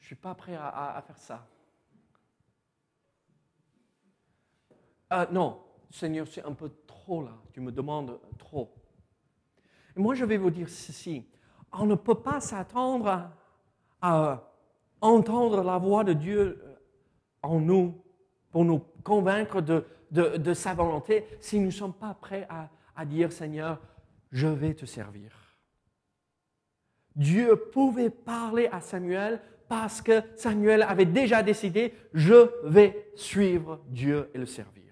Je 0.00 0.06
suis 0.06 0.16
pas 0.16 0.34
prêt 0.34 0.56
à, 0.56 0.96
à 0.96 1.02
faire 1.02 1.18
ça. 1.18 1.46
Ah, 5.10 5.28
non, 5.30 5.60
Seigneur, 5.90 6.26
c'est 6.26 6.44
un 6.44 6.52
peu 6.52 6.70
trop 6.86 7.22
là, 7.22 7.32
tu 7.52 7.60
me 7.60 7.70
demandes 7.70 8.18
trop. 8.38 8.74
Moi, 9.96 10.14
je 10.14 10.24
vais 10.24 10.36
vous 10.36 10.50
dire 10.50 10.68
ceci, 10.68 11.26
on 11.72 11.86
ne 11.86 11.94
peut 11.94 12.20
pas 12.20 12.40
s'attendre 12.40 13.30
à, 14.00 14.50
entendre 15.00 15.62
la 15.62 15.78
voix 15.78 16.04
de 16.04 16.12
Dieu 16.12 16.60
euh, 16.62 16.74
en 17.42 17.60
nous 17.60 18.02
pour 18.50 18.64
nous 18.64 18.80
convaincre 19.02 19.60
de, 19.60 20.54
sa 20.54 20.74
volonté 20.74 21.26
si 21.40 21.58
nous 21.58 21.66
ne 21.66 21.70
sommes 21.70 21.92
pas 21.92 22.14
prêts 22.14 22.46
à 22.48 23.04
dire, 23.04 23.32
Seigneur, 23.32 23.80
je 24.30 24.46
vais 24.46 24.74
te 24.74 24.86
servir. 24.86 25.30
Dieu 27.14 27.56
pouvait 27.56 28.10
parler 28.10 28.68
à 28.72 28.80
Samuel 28.80 29.40
parce 29.68 30.02
que 30.02 30.22
Samuel 30.36 30.82
avait 30.82 31.06
déjà 31.06 31.42
décidé, 31.42 31.94
je 32.12 32.50
vais 32.64 33.10
suivre 33.14 33.80
Dieu 33.88 34.30
et 34.34 34.38
le 34.38 34.46
servir. 34.46 34.83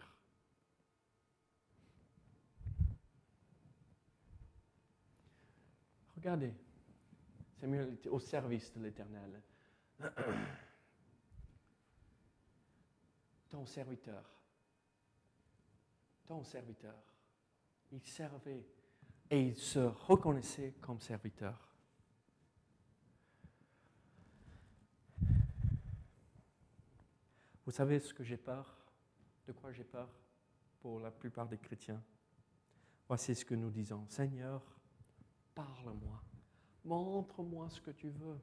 Regardez, 6.22 6.54
Samuel 7.60 7.94
était 7.94 8.08
au 8.08 8.20
service 8.20 8.72
de 8.74 8.80
l'Éternel. 8.80 9.42
Ton 13.50 13.66
serviteur, 13.66 14.24
ton 16.28 16.44
serviteur, 16.44 16.94
il 17.90 18.00
servait 18.06 18.64
et 19.30 19.48
il 19.48 19.56
se 19.56 19.80
reconnaissait 19.80 20.74
comme 20.80 21.00
serviteur. 21.00 21.68
Vous 27.66 27.72
savez 27.72 27.98
ce 27.98 28.14
que 28.14 28.22
j'ai 28.22 28.36
peur? 28.36 28.74
De 29.48 29.52
quoi 29.52 29.72
j'ai 29.72 29.82
peur 29.82 30.08
pour 30.80 31.00
la 31.00 31.10
plupart 31.10 31.48
des 31.48 31.58
chrétiens? 31.58 32.00
Voici 33.08 33.34
ce 33.34 33.44
que 33.44 33.56
nous 33.56 33.70
disons. 33.70 34.06
Seigneur, 34.08 34.62
parle-moi, 35.54 36.22
montre-moi 36.84 37.70
ce 37.70 37.80
que 37.80 37.90
tu 37.90 38.10
veux. 38.10 38.38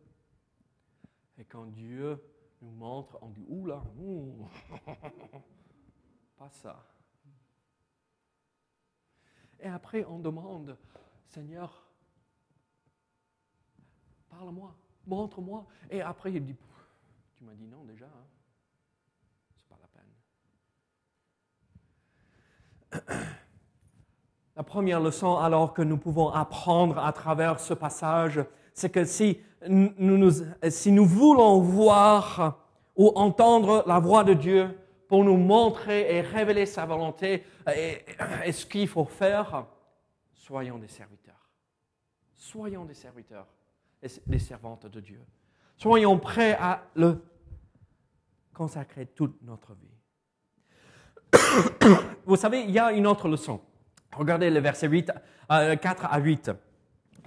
Et 1.37 1.45
quand 1.45 1.67
Dieu 1.67 2.21
nous 2.61 2.71
montre, 2.71 3.17
on 3.21 3.29
dit, 3.29 3.45
oula, 3.47 3.81
pas 6.37 6.49
ça. 6.49 6.85
Et 9.59 9.67
après, 9.67 10.03
on 10.05 10.19
demande, 10.19 10.77
Seigneur, 11.25 11.89
parle-moi, 14.29 14.75
montre-moi. 15.05 15.67
Et 15.89 16.01
après, 16.01 16.33
il 16.33 16.45
dit, 16.45 16.57
tu 17.35 17.43
m'as 17.43 17.55
dit 17.55 17.67
non 17.67 17.83
déjà, 17.83 18.07
hein? 18.07 18.27
c'est 19.55 19.67
pas 19.67 19.77
la 19.81 19.87
peine. 19.87 20.13
La 24.59 24.63
première 24.63 24.99
leçon 24.99 25.37
alors 25.37 25.73
que 25.73 25.81
nous 25.81 25.95
pouvons 25.95 26.27
apprendre 26.31 26.99
à 26.99 27.13
travers 27.13 27.61
ce 27.61 27.73
passage, 27.73 28.43
c'est 28.73 28.89
que 28.89 29.05
si 29.05 29.39
nous, 29.69 31.05
voulons 31.05 31.61
voir 31.61 32.59
ou 32.97 33.07
entendre 33.15 33.85
la 33.87 33.99
voix 33.99 34.25
de 34.25 34.33
Dieu 34.33 34.77
pour 35.07 35.23
nous 35.23 35.37
montrer 35.37 36.13
et 36.13 36.19
révéler 36.19 36.65
sa 36.65 36.85
volonté 36.85 37.45
et, 37.73 37.99
et 38.43 38.51
ce 38.51 38.65
qu'il 38.65 38.89
faut 38.89 39.05
faire, 39.05 39.65
soyons 40.33 40.77
des 40.77 40.89
serviteurs. 40.89 41.47
Soyons 42.33 42.83
des 42.83 42.95
serviteurs 42.95 43.47
et 44.03 44.09
des 44.27 44.39
servantes 44.39 44.87
de 44.87 44.99
Dieu. 44.99 45.21
Soyons 45.77 46.19
prêts 46.19 46.57
à 46.59 46.83
le 46.95 47.23
consacrer 48.53 49.05
toute 49.05 49.41
notre 49.41 49.73
vie. 49.73 49.87
Vous 52.25 52.35
savez, 52.35 52.63
il 52.63 52.71
y 52.71 52.79
a 52.79 52.91
une 52.91 53.07
autre 53.07 53.29
leçon. 53.29 53.61
Regardez 54.17 54.49
le 54.49 54.59
verset 54.59 54.87
8, 54.87 55.11
4 55.47 56.05
à 56.09 56.19
8. 56.19 56.51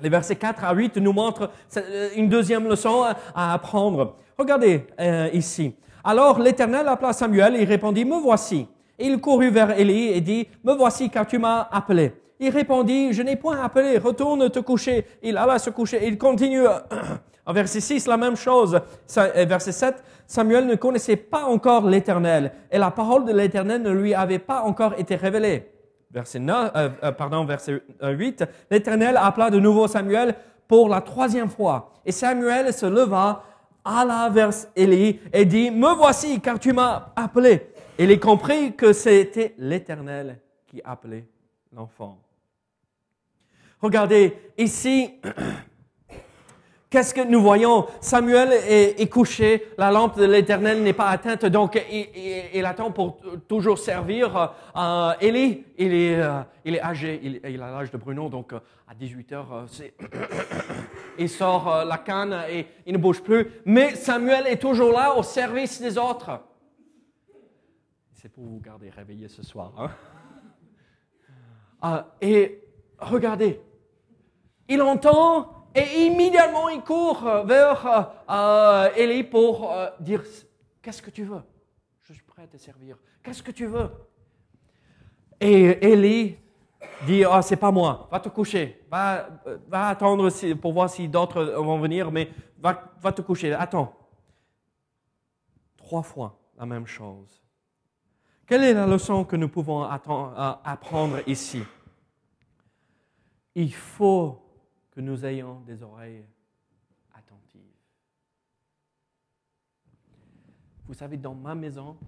Les 0.03 0.09
versets 0.09 0.37
4 0.37 0.65
à 0.65 0.75
8 0.75 0.97
nous 0.97 1.13
montrent 1.13 1.51
euh, 1.77 2.09
une 2.17 2.29
deuxième 2.29 2.69
leçon 2.69 3.05
à 3.35 3.53
apprendre. 3.55 4.17
Regardez 4.37 4.87
euh, 5.01 5.29
ici. 5.33 5.77
Alors 6.03 6.41
l'Éternel 6.41 6.89
appela 6.89 7.13
Samuel 7.13 7.55
et 7.57 7.65
répondit, 7.65 8.05
Me 8.05 8.17
voici. 8.17 8.67
Il 8.99 9.21
courut 9.21 9.51
vers 9.51 9.79
Élie 9.79 10.09
et 10.09 10.21
dit, 10.21 10.49
Me 10.65 10.73
voici 10.75 11.09
car 11.09 11.27
tu 11.27 11.39
m'as 11.39 11.69
appelé. 11.71 12.13
Il 12.41 12.51
répondit, 12.51 13.13
Je 13.13 13.23
n'ai 13.23 13.37
point 13.37 13.63
appelé, 13.63 13.99
retourne 13.99 14.51
te 14.51 14.59
coucher. 14.59 15.07
Il 15.23 15.37
alla 15.37 15.59
se 15.59 15.71
coucher. 15.71 16.07
Il 16.07 16.19
continue. 16.19 16.67
En 17.45 17.53
verset 17.53 17.81
6, 17.81 18.07
la 18.07 18.17
même 18.17 18.37
chose. 18.37 18.81
Euh, 19.19 19.45
verset 19.47 19.73
7, 19.73 20.05
Samuel 20.29 20.65
ne 20.65 20.77
connaissait 20.77 21.17
pas 21.17 21.47
encore 21.47 21.89
l'Éternel 21.89 22.53
et 22.71 22.79
la 22.79 22.93
parole 22.93 23.25
de 23.25 23.33
l'Éternel 23.33 23.83
ne 23.83 23.91
lui 23.91 24.15
avait 24.15 24.39
pas 24.39 24.63
encore 24.63 24.95
été 24.97 25.17
révélée 25.17 25.72
verset, 26.13 26.39
9, 26.39 26.73
euh, 26.77 26.91
euh, 28.03 28.11
8, 28.13 28.45
l'Éternel 28.71 29.17
appela 29.17 29.51
de 29.51 29.59
nouveau 29.59 29.89
Samuel 29.89 30.35
pour 30.69 30.89
la 30.89 31.01
troisième 31.01 31.49
fois. 31.49 31.93
Et 32.05 32.13
Samuel 32.13 32.73
se 32.73 32.87
leva, 32.87 33.45
alla 33.85 34.29
vers 34.29 34.51
Élie 34.77 35.21
et 35.33 35.45
dit, 35.45 35.71
me 35.71 35.95
voici 35.95 36.41
car 36.41 36.59
tu 36.59 36.73
m'as 36.73 37.13
appelé. 37.17 37.69
Et 37.99 38.05
il 38.05 38.21
comprit 38.21 38.75
que 38.75 38.93
c'était 38.93 39.55
l'Éternel 39.59 40.39
qui 40.67 40.81
appelait 40.85 41.27
l'enfant. 41.75 42.19
Regardez, 43.81 44.37
ici, 44.57 45.21
Qu'est-ce 46.93 47.15
que 47.15 47.27
nous 47.27 47.41
voyons? 47.41 47.87
Samuel 48.03 48.53
est, 48.53 49.11
couché, 49.11 49.69
la 49.79 49.91
lampe 49.91 50.19
de 50.19 50.27
l'Éternel 50.27 50.83
n'est 50.83 50.93
pas 50.93 51.09
atteinte, 51.09 51.47
donc 51.47 51.83
il, 51.91 52.67
attend 52.67 52.91
pour 52.91 53.17
toujours 53.49 53.79
servir. 53.79 54.53
Euh, 54.77 55.15
Élie, 55.23 55.65
il 55.79 55.95
est, 55.95 56.21
euh, 56.21 56.43
il 56.67 56.75
est 56.75 56.83
âgé, 56.83 57.41
il, 57.45 57.63
a 57.63 57.71
l'âge 57.71 57.91
de 57.91 57.97
Bruno, 57.97 58.29
donc 58.29 58.53
euh, 58.53 58.61
à 58.87 58.95
18 58.95 59.33
heures, 59.33 59.53
euh, 59.55 59.89
il 61.19 61.31
sort 61.31 61.83
la 61.87 61.97
canne 61.97 62.39
et 62.51 62.67
il 62.85 62.93
ne 62.93 62.99
bouge 62.99 63.23
plus. 63.23 63.51
Mais 63.65 63.95
Samuel 63.95 64.47
est 64.47 64.61
toujours 64.61 64.93
là 64.93 65.17
au 65.17 65.23
service 65.23 65.81
des 65.81 65.97
autres. 65.97 66.43
C'est 68.13 68.29
pour 68.29 68.45
vous 68.45 68.61
garder 68.61 68.91
réveillé 68.91 69.29
ce 69.29 69.43
soir. 69.43 69.73
Hein? 71.83 72.05
et 72.21 72.63
regardez, 73.01 73.63
il 74.69 74.83
entend 74.83 75.62
Et 75.75 76.07
immédiatement, 76.07 76.69
il 76.69 76.83
court 76.83 77.27
euh, 77.27 77.45
vers 77.45 77.87
euh, 77.87 78.03
euh, 78.31 78.95
Élie 78.95 79.25
pour 79.25 79.73
euh, 79.73 79.89
dire, 80.01 80.23
qu'est-ce 80.83 81.01
que 81.01 81.11
tu 81.11 81.25
veux? 81.25 81.43
Je 82.03 82.13
suis 82.13 82.23
prêt 82.23 82.43
à 82.43 82.47
te 82.47 82.59
servir. 82.59 82.99
Qu'est-ce 83.23 83.43
que 83.43 83.53
tu 83.53 83.67
veux? 83.67 83.91
Et 85.41 85.93
Élie 85.93 86.37
dit, 87.07 87.25
ah, 87.25 87.41
c'est 87.41 87.57
pas 87.57 87.71
moi, 87.71 88.07
va 88.11 88.21
te 88.21 88.29
coucher, 88.29 88.85
va, 88.91 89.29
attendre 89.73 90.29
pour 90.57 90.73
voir 90.73 90.91
si 90.91 91.09
d'autres 91.09 91.43
vont 91.43 91.79
venir, 91.79 92.11
mais 92.11 92.31
va, 92.59 93.13
te 93.13 93.23
coucher, 93.23 93.53
attends. 93.53 93.95
Trois 95.77 96.03
fois 96.03 96.39
la 96.59 96.67
même 96.67 96.87
chose. 96.87 97.43
Quelle 98.47 98.65
est 98.65 98.75
la 98.75 98.87
leçon 98.87 99.25
que 99.25 99.37
nous 99.37 99.49
pouvons 99.49 99.83
apprendre 99.85 101.19
ici? 101.27 101.63
Il 103.55 103.73
faut 103.73 104.42
que 104.93 105.01
nous 105.01 105.25
ayons 105.25 105.61
des 105.61 105.83
oreilles 105.83 106.25
attentives. 107.15 107.61
Vous 110.85 110.95
savez, 110.95 111.17
dans 111.17 111.35
ma 111.35 111.55
maison, 111.55 111.99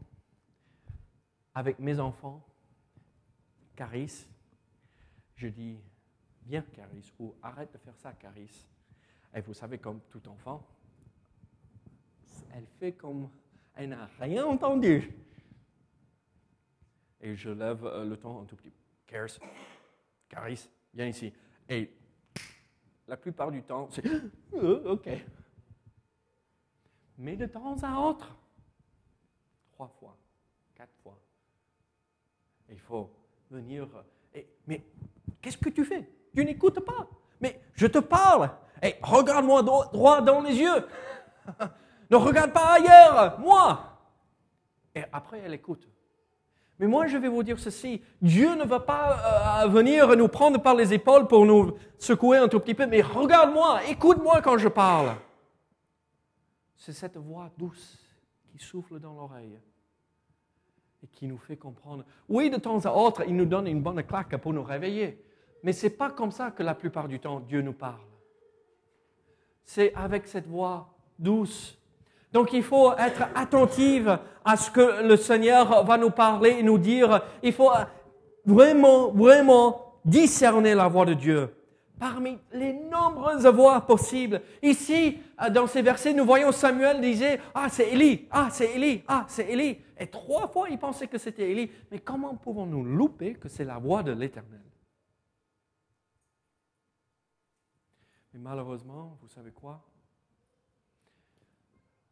avec 1.55 1.79
mes 1.79 1.99
enfants, 1.99 2.47
Caris, 3.75 4.27
je 5.35 5.49
dis, 5.49 5.79
viens 6.45 6.63
Caris, 6.63 7.13
ou 7.19 7.35
arrête 7.43 7.73
de 7.73 7.79
faire 7.79 7.97
ça 7.97 8.13
Caris. 8.13 8.67
Et 9.35 9.41
vous 9.41 9.55
savez, 9.55 9.79
comme 9.79 10.01
tout 10.11 10.29
enfant, 10.29 10.65
elle 12.53 12.67
fait 12.79 12.93
comme 12.93 13.31
elle 13.75 13.89
n'a 13.89 14.07
rien 14.21 14.45
entendu. 14.45 15.11
Et 17.21 17.35
je 17.35 17.51
lève 17.51 17.85
euh, 17.87 18.05
le 18.05 18.17
ton 18.17 18.43
un 18.43 18.45
tout 18.45 18.57
petit 18.57 18.71
peu. 18.71 18.77
Caris, 19.07 19.39
Caris, 20.29 20.69
viens 20.93 21.07
ici. 21.07 21.33
La 23.09 23.17
plupart 23.17 23.51
du 23.51 23.63
temps, 23.63 23.89
c'est 23.91 24.05
Euh, 24.55 24.93
OK. 24.93 25.09
Mais 27.19 27.37
de 27.37 27.47
temps 27.47 27.77
à 27.83 27.99
autre, 28.01 28.37
trois 29.73 29.89
fois, 30.01 30.17
quatre 30.75 30.95
fois, 31.03 31.19
il 32.69 32.79
faut 32.81 33.11
venir. 33.51 33.87
Et, 34.35 34.49
mais 34.67 34.85
qu'est-ce 35.41 35.59
que 35.59 35.69
tu 35.71 35.85
fais? 35.85 36.09
Tu 36.35 36.45
n'écoutes 36.45 36.81
pas. 36.81 37.09
Mais 37.41 37.61
je 37.75 37.87
te 37.87 37.99
parle. 37.99 38.51
Et 38.83 38.97
regarde-moi 39.03 39.63
dro- 39.63 39.85
droit 39.93 40.21
dans 40.21 40.41
les 40.41 40.55
yeux. 40.57 40.89
ne 42.11 42.17
regarde 42.17 42.53
pas 42.53 42.75
ailleurs, 42.75 43.39
moi. 43.41 43.99
Et 44.95 45.03
après, 45.13 45.41
elle 45.41 45.55
écoute. 45.55 45.89
Mais 46.79 46.87
moi, 46.87 47.07
je 47.07 47.17
vais 47.17 47.29
vous 47.29 47.43
dire 47.43 47.59
ceci. 47.59 48.03
Dieu 48.21 48.55
ne 48.57 48.65
va 48.65 48.81
pas 48.81 49.63
euh, 49.65 49.69
venir 49.69 50.17
nous 50.17 50.29
prendre 50.29 50.61
par 50.61 50.75
les 50.75 50.93
épaules 50.93 51.27
pour 51.29 51.47
nous 51.47 51.77
secouer 51.99 52.39
un 52.39 52.49
tout 52.49 52.59
petit 52.59 52.75
peu, 52.75 52.87
mais 52.87 53.01
regarde-moi, 53.01 53.85
écoute-moi 53.89 54.43
quand 54.43 54.59
je 54.59 54.69
parle. 54.69 55.17
C'est 56.77 56.93
cette 56.93 57.17
voix 57.17 57.51
douce 57.57 57.99
qui 58.51 58.59
souffle 58.59 58.99
dans 58.99 59.15
l'oreille 59.15 59.59
et 61.03 61.07
qui 61.07 61.27
nous 61.27 61.39
fait 61.39 61.57
comprendre. 61.57 62.05
Oui, 62.29 62.51
de 62.51 62.57
temps 62.57 62.85
à 62.85 62.93
autre, 62.93 63.23
il 63.27 63.37
nous 63.37 63.47
donne 63.47 63.67
une 63.67 63.81
bonne 63.81 64.03
claque 64.03 64.37
pour 64.39 64.53
nous 64.53 64.63
réveiller, 64.63 65.23
mais 65.63 65.73
ce 65.73 65.87
n'est 65.87 65.93
pas 65.93 66.11
comme 66.11 66.31
ça 66.31 66.51
que 66.51 66.63
la 66.63 66.75
plupart 66.75 67.09
du 67.09 67.21
temps 67.21 67.41
Dieu 67.41 67.63
nous 67.63 67.73
parle. 67.73 68.01
C'est 69.65 69.95
avec 69.95 70.27
cette 70.27 70.47
voix 70.47 70.95
douce. 71.19 71.79
Donc 72.35 72.53
il 72.53 72.65
faut 72.65 72.93
être 72.95 73.23
attentive 73.37 74.19
à 74.45 74.57
ce 74.57 74.69
que 74.71 75.07
le 75.07 75.17
Seigneur 75.17 75.85
va 75.85 75.97
nous 75.97 76.11
parler 76.11 76.57
et 76.59 76.63
nous 76.65 76.79
dire. 76.79 77.23
Il 77.45 77.53
faut 77.53 77.71
vraiment, 78.45 79.13
vraiment 79.13 79.95
discerner 80.05 80.75
la 80.75 80.89
voix 80.89 81.07
de 81.07 81.15
Dieu 81.15 81.55
parmi 81.97 82.39
les 82.53 82.73
nombreuses 82.73 83.47
voix 83.47 83.81
possibles. 83.83 84.43
Ici, 84.63 85.21
dans 85.53 85.69
ces 85.69 85.81
versets, 85.81 86.13
nous 86.13 86.25
voyons 86.25 86.51
Samuel 86.51 87.01
disait, 87.01 87.41
ah 87.55 87.69
c'est 87.71 87.93
Élie, 87.93 88.27
ah 88.33 88.49
c'est 88.51 88.75
Élie, 88.75 89.05
ah 89.07 89.25
c'est 89.29 89.49
Élie. 89.49 89.79
Et 89.97 90.09
trois 90.09 90.49
fois, 90.49 90.69
il 90.69 90.77
pensait 90.77 91.07
que 91.07 91.19
c'était 91.19 91.49
Élie. 91.49 91.71
Mais 91.93 92.01
comment 92.01 92.35
pouvons-nous 92.35 92.83
louper 92.83 93.35
que 93.35 93.49
c'est 93.49 93.65
la 93.65 93.79
voix 93.79 94.03
de 94.03 94.11
l'Éternel? 94.11 94.61
Mais 98.33 98.41
malheureusement, 98.41 99.17
vous 99.23 99.29
savez 99.29 99.53
quoi? 99.53 99.81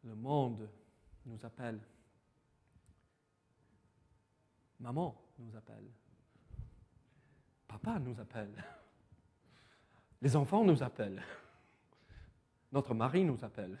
Le 0.03 0.15
monde 0.15 0.69
nous 1.25 1.45
appelle. 1.45 1.79
Maman 4.79 5.15
nous 5.39 5.55
appelle. 5.55 5.89
Papa 7.67 7.99
nous 7.99 8.19
appelle. 8.19 8.63
Les 10.21 10.35
enfants 10.35 10.63
nous 10.63 10.83
appellent. 10.83 11.23
Notre 12.71 12.93
mari 12.93 13.23
nous 13.23 13.43
appelle. 13.43 13.77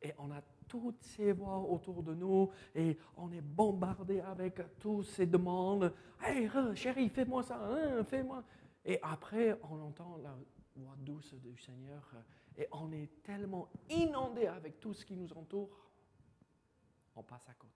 Et 0.00 0.12
on 0.18 0.30
a 0.32 0.42
toutes 0.66 1.02
ces 1.02 1.32
voix 1.32 1.58
autour 1.58 2.02
de 2.02 2.14
nous 2.14 2.50
et 2.74 2.98
on 3.16 3.30
est 3.30 3.40
bombardé 3.40 4.20
avec 4.20 4.60
toutes 4.78 5.04
ces 5.04 5.26
demandes. 5.26 5.92
Hey, 6.20 6.50
chérie, 6.74 7.08
fais-moi 7.08 7.42
ça, 7.42 7.60
hein, 7.62 8.02
fais-moi. 8.04 8.42
Et 8.84 8.98
après, 9.02 9.58
on 9.70 9.80
entend 9.80 10.16
la 10.22 10.34
voix 10.74 10.96
douce 10.98 11.34
du 11.34 11.56
Seigneur 11.56 12.02
et 12.56 12.68
on 12.72 12.92
est 12.92 13.22
tellement 13.22 13.70
inondé 13.88 14.46
avec 14.46 14.80
tout 14.80 14.94
ce 14.94 15.04
qui 15.04 15.16
nous 15.16 15.32
entoure, 15.32 15.90
on 17.16 17.22
passe 17.22 17.48
à 17.48 17.54
côté. 17.54 17.72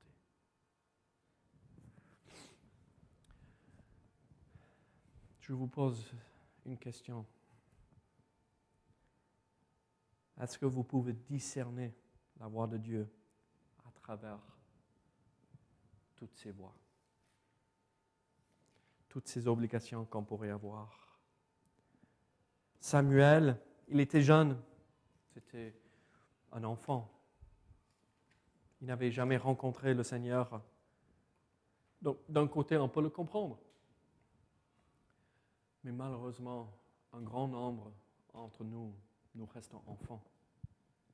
Je 5.40 5.52
vous 5.52 5.68
pose 5.68 6.12
une 6.64 6.76
question. 6.76 7.24
Est-ce 10.40 10.58
que 10.58 10.66
vous 10.66 10.82
pouvez 10.84 11.12
discerner 11.12 11.94
la 12.38 12.48
voix 12.48 12.66
de 12.66 12.76
Dieu 12.76 13.08
à 13.86 13.90
travers 13.92 14.40
toutes 16.16 16.34
ces 16.36 16.50
voix, 16.50 16.74
toutes 19.08 19.28
ces 19.28 19.46
obligations 19.46 20.04
qu'on 20.04 20.24
pourrait 20.24 20.50
avoir? 20.50 21.18
Samuel, 22.80 23.58
il 23.88 24.00
était 24.00 24.22
jeune, 24.22 24.60
c'était 25.32 25.74
un 26.52 26.64
enfant. 26.64 27.10
Il 28.80 28.88
n'avait 28.88 29.10
jamais 29.10 29.36
rencontré 29.36 29.94
le 29.94 30.02
Seigneur. 30.02 30.60
Donc, 32.02 32.18
d'un 32.28 32.46
côté, 32.46 32.76
on 32.76 32.88
peut 32.88 33.02
le 33.02 33.10
comprendre. 33.10 33.58
Mais 35.84 35.92
malheureusement, 35.92 36.72
un 37.12 37.22
grand 37.22 37.48
nombre 37.48 37.92
entre 38.34 38.64
nous, 38.64 38.94
nous 39.34 39.46
restons 39.46 39.82
enfants. 39.86 40.22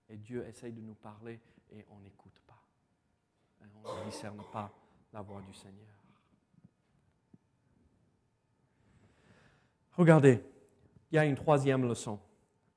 Et 0.09 0.17
Dieu 0.17 0.47
essaye 0.47 0.73
de 0.73 0.81
nous 0.81 0.95
parler 0.95 1.41
et 1.71 1.85
on 1.91 1.99
n'écoute 2.01 2.41
pas. 2.47 2.61
On 3.85 4.01
ne 4.01 4.05
discerne 4.05 4.43
pas 4.53 4.73
la 5.13 5.23
voix 5.23 5.41
du 5.43 5.53
Seigneur. 5.53 5.89
Regardez, 9.93 10.43
il 11.11 11.17
y 11.17 11.19
a 11.19 11.25
une 11.25 11.35
troisième 11.35 11.87
leçon 11.87 12.19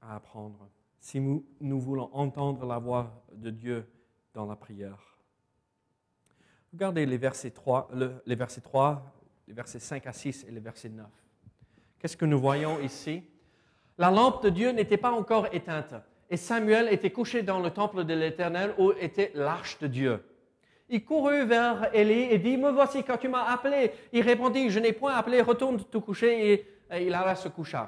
à 0.10 0.16
apprendre 0.16 0.70
si 1.00 1.20
nous, 1.20 1.80
voulons 1.80 2.10
entendre 2.14 2.66
la 2.66 2.80
voix 2.80 3.24
de 3.34 3.50
Dieu 3.52 3.86
dans 4.34 4.46
la 4.46 4.56
prière. 4.56 5.18
Regardez 6.74 7.06
les 7.06 7.18
versets 7.18 7.52
3, 7.52 7.90
le- 7.94 8.22
les 8.26 8.36
versets 8.36 8.62
3, 8.62 9.04
les 9.48 9.54
versets 9.54 9.80
5 9.80 10.08
à 10.08 10.12
6 10.14 10.46
et 10.48 10.52
les 10.52 10.60
versets 10.60 10.90
9. 10.90 11.06
Qu'est-ce 12.00 12.18
que 12.18 12.26
nous 12.26 12.40
voyons 12.40 12.80
ici? 12.80 13.24
La 13.98 14.12
lampe 14.12 14.44
de 14.44 14.50
Dieu 14.50 14.72
n'était 14.72 14.98
pas 14.98 15.12
encore 15.12 15.48
éteinte 15.54 15.94
et 16.30 16.38
Samuel 16.38 16.92
était 16.92 17.12
couché 17.12 17.44
dans 17.44 17.60
le 17.60 17.70
temple 17.70 18.04
de 18.04 18.14
l'Éternel 18.14 18.74
où 18.78 18.92
était 19.00 19.32
l'arche 19.36 19.78
de 19.80 19.88
Dieu. 19.88 20.24
Il 20.90 21.04
courut 21.06 21.46
vers 21.46 21.94
Élie 21.96 22.24
et 22.32 22.38
dit, 22.40 22.58
Me 22.58 22.70
voici 22.72 23.04
quand 23.04 23.18
tu 23.18 23.28
m'as 23.28 23.46
appelé. 23.46 23.92
Il 24.12 24.22
répondit, 24.22 24.70
Je 24.70 24.80
n'ai 24.80 24.92
point 24.94 25.14
appelé, 25.16 25.42
retourne 25.42 25.84
te 25.84 25.98
coucher. 25.98 26.52
Et, 26.52 26.68
et 26.92 27.08
il 27.08 27.14
alla 27.14 27.36
se 27.36 27.48
coucher. 27.48 27.84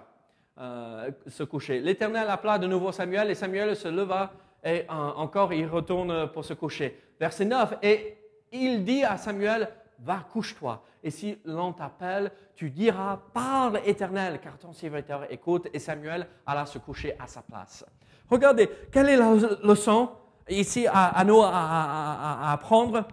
Euh, 0.60 1.12
se 1.28 1.44
coucher. 1.44 1.80
L'Éternel 1.80 2.28
appela 2.30 2.58
de 2.58 2.68
nouveau 2.68 2.92
Samuel 2.92 3.30
et 3.32 3.36
Samuel 3.36 3.76
se 3.76 3.88
leva 3.88 4.32
et 4.64 4.86
encore 4.90 5.54
il 5.54 5.68
retourne 5.68 6.32
pour 6.32 6.44
se 6.44 6.54
coucher. 6.54 7.00
Verset 7.20 7.46
9, 7.46 7.76
et 7.84 8.18
il 8.52 8.84
dit 8.84 9.04
à 9.04 9.18
Samuel, 9.18 9.70
Va, 10.00 10.20
couche-toi. 10.32 10.84
Et 11.04 11.10
si 11.10 11.40
l'on 11.46 11.74
t'appelle, 11.74 12.32
tu 12.54 12.70
diras, 12.70 13.18
Parle 13.34 13.80
Éternel, 13.86 14.40
car 14.40 14.58
ton 14.60 14.72
serviteur 14.72 15.26
écoute. 15.32 15.68
Et 15.74 15.80
Samuel 15.80 16.28
alla 16.46 16.68
se 16.68 16.78
coucher 16.78 17.16
à 17.20 17.26
sa 17.26 17.42
place. 17.42 17.84
Regardez, 18.30 18.70
quelle 18.92 19.10
est 19.10 19.18
la 19.18 19.34
leçon 19.64 20.12
ici 20.48 20.86
à, 20.88 21.24
nous 21.24 21.42
à- 21.42 21.50
à 21.52 22.52
apprendre? 22.54 23.08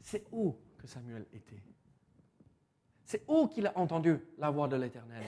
C'est 0.00 0.24
où 0.30 0.54
que 0.80 0.86
Samuel 0.86 1.26
était? 1.32 1.62
C'est 3.04 3.24
où 3.26 3.48
qu'il 3.48 3.66
a 3.66 3.72
entendu 3.76 4.18
la 4.38 4.50
voix 4.50 4.68
de 4.68 4.76
l'Éternel? 4.76 5.22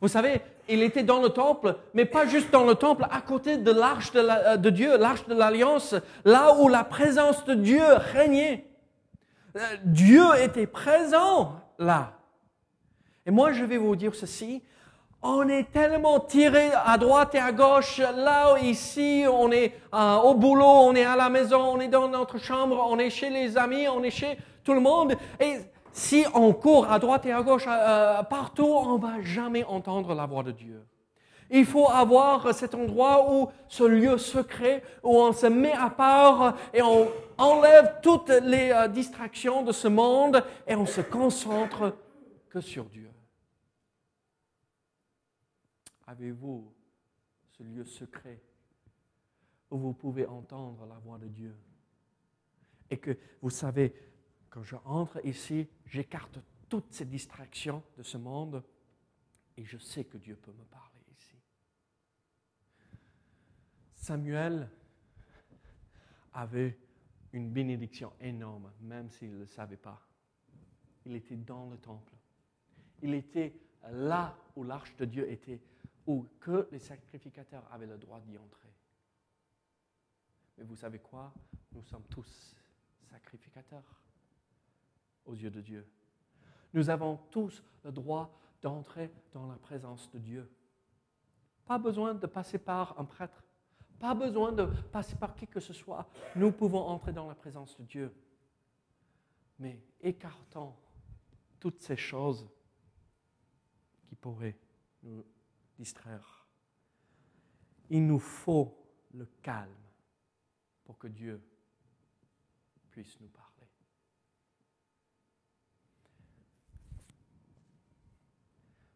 Vous 0.00 0.08
savez, 0.08 0.40
il 0.68 0.82
était 0.82 1.02
dans 1.02 1.20
le 1.20 1.30
temple, 1.30 1.76
mais 1.94 2.04
pas 2.04 2.26
juste 2.26 2.50
dans 2.52 2.64
le 2.64 2.74
temple, 2.76 3.06
à 3.10 3.20
côté 3.20 3.56
de 3.56 3.72
l'arche 3.72 4.12
de, 4.12 4.56
de 4.56 4.70
Dieu, 4.70 4.96
l'arche 4.96 5.26
de 5.26 5.34
l'Alliance, 5.34 5.94
là 6.24 6.54
où 6.58 6.68
la 6.68 6.84
présence 6.84 7.44
de 7.44 7.54
Dieu 7.54 7.82
régnait. 8.12 8.64
Euh, 9.56 9.60
Dieu 9.84 10.24
était 10.40 10.66
présent 10.66 11.54
là. 11.78 12.12
Et 13.26 13.30
moi, 13.30 13.52
je 13.52 13.64
vais 13.64 13.76
vous 13.76 13.96
dire 13.96 14.14
ceci. 14.14 14.62
On 15.20 15.48
est 15.48 15.72
tellement 15.72 16.20
tiré 16.20 16.70
à 16.72 16.96
droite 16.96 17.34
et 17.34 17.38
à 17.38 17.50
gauche, 17.50 17.98
là, 17.98 18.56
ici, 18.60 19.24
on 19.28 19.50
est 19.50 19.74
euh, 19.92 20.14
au 20.16 20.34
boulot, 20.34 20.64
on 20.64 20.94
est 20.94 21.04
à 21.04 21.16
la 21.16 21.28
maison, 21.28 21.60
on 21.60 21.80
est 21.80 21.88
dans 21.88 22.08
notre 22.08 22.38
chambre, 22.38 22.86
on 22.88 23.00
est 23.00 23.10
chez 23.10 23.28
les 23.28 23.58
amis, 23.58 23.88
on 23.88 24.04
est 24.04 24.12
chez 24.12 24.38
tout 24.62 24.74
le 24.74 24.80
monde. 24.80 25.14
Si 25.92 26.24
on 26.34 26.52
court 26.52 26.90
à 26.90 26.98
droite 26.98 27.26
et 27.26 27.32
à 27.32 27.42
gauche, 27.42 27.66
euh, 27.66 28.22
partout, 28.24 28.66
on 28.66 28.98
va 28.98 29.22
jamais 29.22 29.64
entendre 29.64 30.14
la 30.14 30.26
voix 30.26 30.42
de 30.42 30.52
Dieu. 30.52 30.84
Il 31.50 31.64
faut 31.64 31.88
avoir 31.88 32.54
cet 32.54 32.74
endroit 32.74 33.32
où 33.32 33.48
ce 33.68 33.82
lieu 33.82 34.18
secret, 34.18 34.82
où 35.02 35.16
on 35.16 35.32
se 35.32 35.46
met 35.46 35.72
à 35.72 35.88
part 35.88 36.56
et 36.74 36.82
on 36.82 37.08
enlève 37.38 38.00
toutes 38.02 38.28
les 38.28 38.70
euh, 38.70 38.88
distractions 38.88 39.62
de 39.62 39.72
ce 39.72 39.88
monde 39.88 40.44
et 40.66 40.74
on 40.74 40.86
se 40.86 41.00
concentre 41.00 41.96
que 42.50 42.60
sur 42.60 42.84
Dieu. 42.84 43.10
Avez-vous 46.06 46.70
ce 47.56 47.62
lieu 47.62 47.84
secret 47.84 48.40
où 49.70 49.78
vous 49.78 49.92
pouvez 49.92 50.26
entendre 50.26 50.86
la 50.86 50.98
voix 51.04 51.18
de 51.18 51.28
Dieu 51.28 51.54
et 52.90 52.96
que 52.96 53.16
vous 53.42 53.50
savez, 53.50 53.92
quand 54.58 54.64
je 54.64 54.76
entre 54.86 55.24
ici, 55.24 55.68
j'écarte 55.86 56.40
toutes 56.68 56.92
ces 56.92 57.04
distractions 57.04 57.80
de 57.96 58.02
ce 58.02 58.18
monde 58.18 58.64
et 59.56 59.64
je 59.64 59.78
sais 59.78 60.02
que 60.04 60.18
Dieu 60.18 60.34
peut 60.34 60.50
me 60.50 60.64
parler 60.64 61.00
ici. 61.16 61.36
Samuel 63.94 64.68
avait 66.34 66.76
une 67.32 67.52
bénédiction 67.52 68.12
énorme, 68.20 68.72
même 68.80 69.08
s'il 69.12 69.32
ne 69.32 69.38
le 69.38 69.46
savait 69.46 69.76
pas. 69.76 70.04
Il 71.06 71.14
était 71.14 71.36
dans 71.36 71.70
le 71.70 71.78
temple. 71.78 72.14
Il 73.00 73.14
était 73.14 73.54
là 73.92 74.36
où 74.56 74.64
l'arche 74.64 74.96
de 74.96 75.04
Dieu 75.04 75.30
était 75.30 75.60
ou 76.04 76.26
que 76.40 76.68
les 76.72 76.80
sacrificateurs 76.80 77.62
avaient 77.70 77.86
le 77.86 77.96
droit 77.96 78.18
d'y 78.22 78.36
entrer. 78.36 78.74
Mais 80.56 80.64
vous 80.64 80.74
savez 80.74 80.98
quoi? 80.98 81.32
Nous 81.70 81.84
sommes 81.84 82.08
tous 82.10 82.56
sacrificateurs 83.08 83.84
aux 85.28 85.34
yeux 85.34 85.50
de 85.50 85.60
Dieu. 85.60 85.86
Nous 86.74 86.90
avons 86.90 87.18
tous 87.30 87.62
le 87.84 87.92
droit 87.92 88.36
d'entrer 88.60 89.12
dans 89.32 89.46
la 89.46 89.56
présence 89.56 90.10
de 90.10 90.18
Dieu. 90.18 90.50
Pas 91.64 91.78
besoin 91.78 92.14
de 92.14 92.26
passer 92.26 92.58
par 92.58 92.98
un 92.98 93.04
prêtre, 93.04 93.44
pas 93.98 94.14
besoin 94.14 94.52
de 94.52 94.64
passer 94.90 95.16
par 95.16 95.34
qui 95.34 95.46
que 95.46 95.60
ce 95.60 95.72
soit. 95.72 96.08
Nous 96.34 96.50
pouvons 96.50 96.80
entrer 96.80 97.12
dans 97.12 97.28
la 97.28 97.34
présence 97.34 97.76
de 97.78 97.84
Dieu. 97.84 98.14
Mais 99.58 99.80
écartons 100.00 100.74
toutes 101.60 101.82
ces 101.82 101.96
choses 101.96 102.48
qui 104.06 104.14
pourraient 104.14 104.58
nous 105.02 105.24
distraire. 105.76 106.46
Il 107.90 108.06
nous 108.06 108.18
faut 108.18 108.76
le 109.12 109.26
calme 109.42 109.74
pour 110.84 110.98
que 110.98 111.08
Dieu 111.08 111.42
puisse 112.90 113.18
nous 113.20 113.28
parler. 113.28 113.48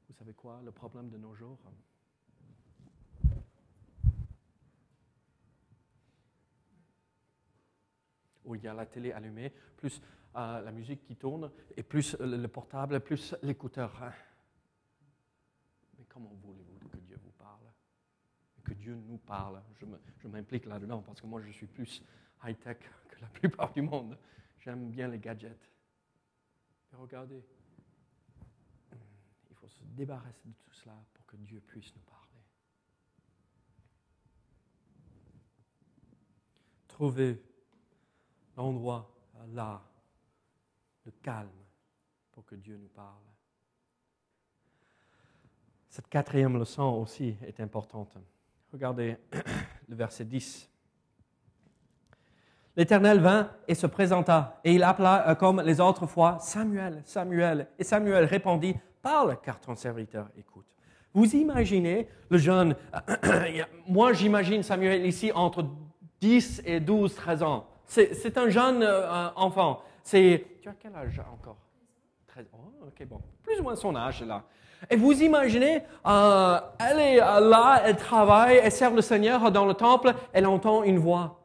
Vous 0.09 0.12
savez 0.23 0.35
quoi, 0.35 0.61
le 0.65 0.71
problème 0.71 1.11
de 1.11 1.17
nos 1.17 1.35
jours? 1.35 1.59
Où 8.45 8.55
il 8.55 8.63
y 8.63 8.69
a 8.69 8.75
la 8.75 8.87
télé 8.87 9.11
allumée, 9.11 9.53
plus 9.77 10.01
euh, 10.37 10.61
la 10.61 10.71
musique 10.71 11.03
qui 11.03 11.17
tourne, 11.17 11.51
et 11.77 11.83
plus 11.83 12.17
le 12.21 12.47
portable, 12.47 13.01
plus 13.01 13.35
l'écouteur. 13.43 14.01
Hein. 14.01 14.13
Mais 15.99 16.05
comment 16.09 16.33
voulez-vous 16.41 16.89
que 16.89 16.99
Dieu 16.99 17.19
vous 17.21 17.33
parle? 17.33 17.67
Que 18.63 18.75
Dieu 18.75 18.95
nous 18.95 19.19
parle? 19.19 19.61
Je 20.21 20.29
m'implique 20.29 20.67
là-dedans 20.67 21.03
parce 21.03 21.21
que 21.21 21.27
moi, 21.27 21.43
je 21.43 21.51
suis 21.51 21.67
plus 21.67 22.01
high-tech 22.45 22.79
que 23.09 23.21
la 23.21 23.27
plupart 23.41 23.73
du 23.73 23.83
monde. 23.83 24.17
J'aime 24.61 24.89
bien 24.89 25.09
les 25.09 25.19
gadgets. 25.19 25.69
Mais 26.93 26.99
regardez, 26.99 27.45
se 29.73 29.85
débarrasser 29.85 30.49
de 30.49 30.55
tout 30.55 30.73
cela 30.73 30.97
pour 31.15 31.27
que 31.27 31.37
Dieu 31.37 31.61
puisse 31.61 31.95
nous 31.95 32.03
parler. 32.03 32.45
Trouvez 36.89 37.43
l'endroit 38.57 39.11
là, 39.55 39.83
le 41.05 41.13
calme, 41.23 41.49
pour 42.31 42.45
que 42.45 42.55
Dieu 42.55 42.77
nous 42.77 42.89
parle. 42.89 43.23
Cette 45.89 46.09
quatrième 46.09 46.59
leçon 46.59 46.85
aussi 46.85 47.37
est 47.43 47.61
importante. 47.61 48.17
Regardez 48.73 49.17
le 49.89 49.95
verset 49.95 50.25
10. 50.25 50.71
L'Éternel 52.75 53.21
vint 53.21 53.51
et 53.69 53.75
se 53.75 53.87
présenta, 53.87 54.59
et 54.65 54.75
il 54.75 54.83
appela 54.83 55.29
euh, 55.29 55.35
comme 55.35 55.61
les 55.61 55.81
autres 55.81 56.07
fois 56.07 56.39
Samuel, 56.39 57.03
Samuel. 57.05 57.69
Et 57.79 57.85
Samuel 57.85 58.25
répondit, 58.25 58.75
Parle, 59.03 59.37
car 59.43 59.61
ton 59.61 59.75
serviteur 59.75 60.29
écoute. 60.39 60.65
Vous 61.13 61.35
imaginez 61.35 62.09
le 62.31 62.39
jeune, 62.39 62.77
moi 63.89 64.13
j'imagine 64.13 64.63
Samuel 64.63 65.05
ici 65.05 65.31
entre 65.35 65.67
10 66.21 66.63
et 66.65 66.81
12, 66.81 67.15
13 67.15 67.43
ans. 67.43 67.67
C'est 67.85 68.39
un 68.39 68.49
jeune 68.49 68.83
euh, 68.83 69.29
enfant. 69.37 69.83
Tu 70.09 70.41
as 70.67 70.73
quel 70.81 70.95
âge 70.95 71.21
encore? 71.31 71.59
13 72.29 72.47
Oh, 72.55 72.87
ok, 72.87 73.07
bon. 73.07 73.21
Plus 73.43 73.61
ou 73.61 73.65
moins 73.65 73.77
son 73.77 73.95
âge 73.95 74.23
là. 74.23 74.45
Et 74.89 74.97
vous 74.97 75.23
imaginez, 75.23 75.83
euh, 76.07 76.61
elle 76.79 76.99
est 76.99 77.17
là, 77.17 77.83
elle 77.85 77.97
travaille, 77.97 78.57
elle 78.57 78.73
sert 78.73 78.93
le 78.93 79.03
Seigneur 79.03 79.53
dans 79.53 79.67
le 79.67 79.75
temple, 79.75 80.15
elle 80.33 80.47
entend 80.47 80.83
une 80.85 80.99
voix. 80.99 81.41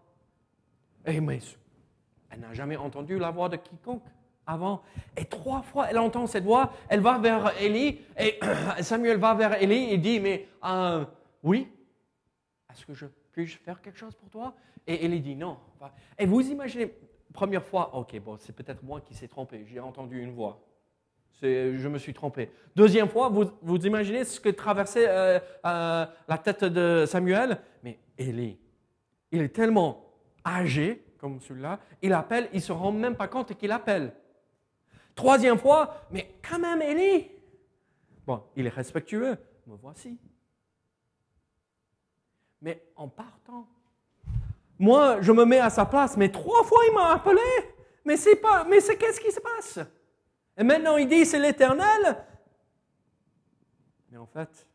Et 1.05 1.19
mais 1.19 1.39
elle 2.29 2.39
n'a 2.39 2.53
jamais 2.53 2.77
entendu 2.77 3.17
la 3.17 3.31
voix 3.31 3.49
de 3.49 3.57
quiconque 3.57 4.03
avant. 4.47 4.81
Et 5.15 5.25
trois 5.25 5.61
fois, 5.61 5.87
elle 5.89 5.99
entend 5.99 6.25
cette 6.25 6.43
voix, 6.43 6.73
elle 6.89 7.01
va 7.01 7.17
vers 7.19 7.53
Élie, 7.61 7.99
et 8.17 8.39
Samuel 8.81 9.17
va 9.17 9.35
vers 9.35 9.61
Élie 9.61 9.91
et 9.91 9.97
dit, 9.97 10.19
mais 10.19 10.47
euh, 10.65 11.05
oui, 11.43 11.67
est-ce 12.71 12.85
que 12.85 12.93
je 12.93 13.05
puis-je 13.33 13.57
faire 13.57 13.81
quelque 13.81 13.99
chose 13.99 14.15
pour 14.15 14.29
toi? 14.29 14.55
Et 14.87 15.05
Élie 15.05 15.19
dit 15.19 15.35
non. 15.35 15.57
Et 16.17 16.25
vous 16.25 16.41
imaginez, 16.49 16.91
première 17.33 17.63
fois, 17.63 17.93
ok, 17.95 18.19
bon, 18.19 18.37
c'est 18.39 18.55
peut-être 18.55 18.81
moi 18.81 19.01
qui 19.01 19.13
s'est 19.13 19.27
trompé, 19.27 19.65
j'ai 19.67 19.79
entendu 19.79 20.19
une 20.21 20.31
voix 20.31 20.63
je 21.41 21.87
me 21.87 21.97
suis 21.97 22.13
trompé. 22.13 22.49
Deuxième 22.75 23.09
fois, 23.09 23.29
vous, 23.29 23.45
vous 23.61 23.77
imaginez 23.85 24.23
ce 24.23 24.39
que 24.39 24.49
traversait 24.49 25.07
euh, 25.07 25.39
euh, 25.65 26.05
la 26.27 26.37
tête 26.37 26.63
de 26.63 27.05
Samuel? 27.05 27.59
Mais 27.83 27.99
Élie, 28.17 28.57
il 29.31 29.41
est 29.41 29.49
tellement 29.55 30.03
âgé 30.45 31.03
comme 31.19 31.39
celui-là, 31.41 31.79
il 32.01 32.13
appelle, 32.13 32.47
il 32.53 32.57
ne 32.57 32.61
se 32.61 32.71
rend 32.71 32.91
même 32.91 33.15
pas 33.15 33.27
compte 33.27 33.57
qu'il 33.57 33.71
appelle. 33.71 34.13
Troisième 35.17 35.57
fois, 35.57 36.05
mais 36.11 36.35
quand 36.47 36.59
même 36.59 36.79
Élie. 36.79 37.31
Bon, 38.25 38.43
il 38.55 38.67
est 38.67 38.69
respectueux, 38.69 39.35
me 39.65 39.75
voici. 39.75 40.19
Mais 42.61 42.83
en 42.95 43.07
partant, 43.07 43.67
moi, 44.77 45.19
je 45.21 45.31
me 45.31 45.43
mets 45.43 45.59
à 45.59 45.71
sa 45.71 45.87
place, 45.87 46.15
mais 46.17 46.31
trois 46.31 46.63
fois 46.63 46.79
il 46.87 46.93
m'a 46.93 47.13
appelé. 47.13 47.41
Mais 48.05 48.15
c'est 48.15 48.35
pas, 48.35 48.63
mais 48.63 48.79
c'est 48.79 48.95
qu'est-ce 48.95 49.19
qui 49.19 49.31
se 49.31 49.39
passe? 49.39 49.79
Et 50.55 50.63
maintenant, 50.63 50.97
il 50.97 51.09
dit, 51.09 51.25
c'est 51.25 51.39
l'Éternel. 51.39 52.23
Mais 54.11 54.17
en 54.17 54.27
fait, 54.27 54.67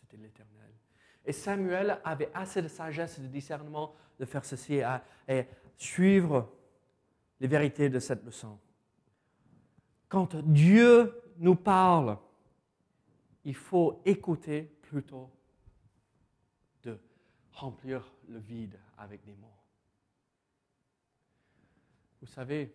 c'était 0.00 0.16
l'Éternel. 0.16 0.70
Et 1.24 1.32
Samuel 1.32 2.00
avait 2.04 2.30
assez 2.32 2.62
de 2.62 2.68
sagesse 2.68 3.18
et 3.18 3.22
de 3.22 3.26
discernement 3.26 3.92
de 4.20 4.24
faire 4.24 4.44
ceci 4.44 4.80
et 5.26 5.44
suivre 5.76 6.48
les 7.40 7.48
vérités 7.48 7.88
de 7.88 7.98
cette 7.98 8.24
leçon. 8.24 8.56
Quand 10.08 10.36
Dieu 10.36 11.22
nous 11.38 11.56
parle, 11.56 12.18
il 13.44 13.54
faut 13.54 14.00
écouter 14.04 14.62
plutôt 14.82 15.30
de 16.82 16.98
remplir 17.52 18.12
le 18.28 18.38
vide 18.38 18.78
avec 18.98 19.24
des 19.24 19.34
mots. 19.34 19.56
Vous 22.20 22.26
savez, 22.26 22.74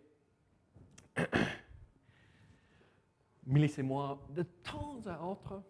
Mélisse 3.45 3.79
et 3.79 3.83
moi, 3.83 4.25
de 4.29 4.43
temps 4.43 5.01
à 5.05 5.21
autre, 5.23 5.61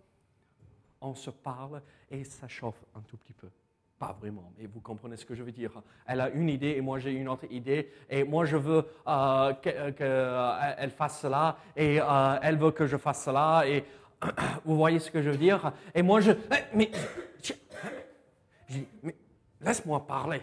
on 1.00 1.16
se 1.16 1.32
parle 1.32 1.82
et 2.10 2.24
ça 2.24 2.48
chauffe 2.48 2.84
un 2.94 3.02
tout 3.02 3.18
petit 3.18 3.34
peu. 3.34 3.50
Pas 4.02 4.18
vraiment, 4.20 4.52
mais 4.58 4.66
vous 4.66 4.80
comprenez 4.80 5.16
ce 5.16 5.28
que 5.28 5.36
je 5.36 5.44
veux 5.44 5.52
dire. 5.52 5.70
Elle 6.08 6.22
a 6.22 6.32
une 6.32 6.50
idée 6.50 6.70
et 6.70 6.82
moi 6.82 6.98
j'ai 6.98 7.12
une 7.12 7.30
autre 7.30 7.46
idée. 7.52 7.94
Et 8.10 8.24
moi 8.24 8.46
je 8.46 8.58
veux 8.58 8.84
euh, 9.08 9.54
qu'elle 9.62 9.94
euh, 10.02 10.90
fasse 10.90 11.20
cela 11.22 11.56
et 11.76 12.02
euh, 12.02 12.40
elle 12.42 12.58
veut 12.58 12.72
que 12.72 12.88
je 12.88 12.98
fasse 12.98 13.24
cela. 13.24 13.62
Et 13.68 13.86
vous 14.66 14.76
voyez 14.76 14.98
ce 14.98 15.12
que 15.12 15.22
je 15.22 15.30
veux 15.30 15.38
dire 15.38 15.72
Et 15.94 16.02
moi 16.02 16.20
je... 16.20 16.32
Eh, 16.32 16.76
mais, 16.76 16.90
laisse-moi 19.62 20.08
parler. 20.08 20.42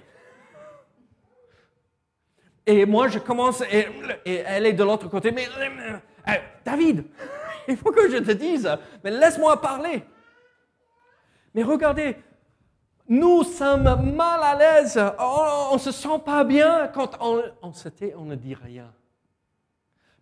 Et 2.65 2.87
moi 2.87 3.09
je 3.09 3.19
commence 3.19 3.63
et, 3.63 3.89
et 4.25 4.37
elle 4.47 4.67
est 4.67 4.73
de 4.73 4.85
l'autre 4.85 5.09
côté. 5.09 5.33
Mais 5.33 5.49
David, 6.65 7.07
il 7.67 7.77
faut 7.77 7.91
que 7.91 8.09
je 8.09 8.19
te 8.19 8.31
dise, 8.31 8.71
mais 9.03 9.11
laisse-moi 9.11 9.61
parler. 9.61 10.05
Mais 11.55 11.65
regardez, 11.65 12.15
nous 13.09 13.43
sommes 13.43 14.15
mal 14.15 14.41
à 14.43 14.55
l'aise, 14.55 15.01
on 15.19 15.75
ne 15.75 15.79
se 15.79 15.91
sent 15.91 16.19
pas 16.25 16.45
bien 16.45 16.89
quand 16.89 17.17
on, 17.21 17.73
se 17.73 17.89
tait, 17.89 18.15
on 18.15 18.25
ne 18.25 18.35
dit 18.35 18.55
rien. 18.55 18.93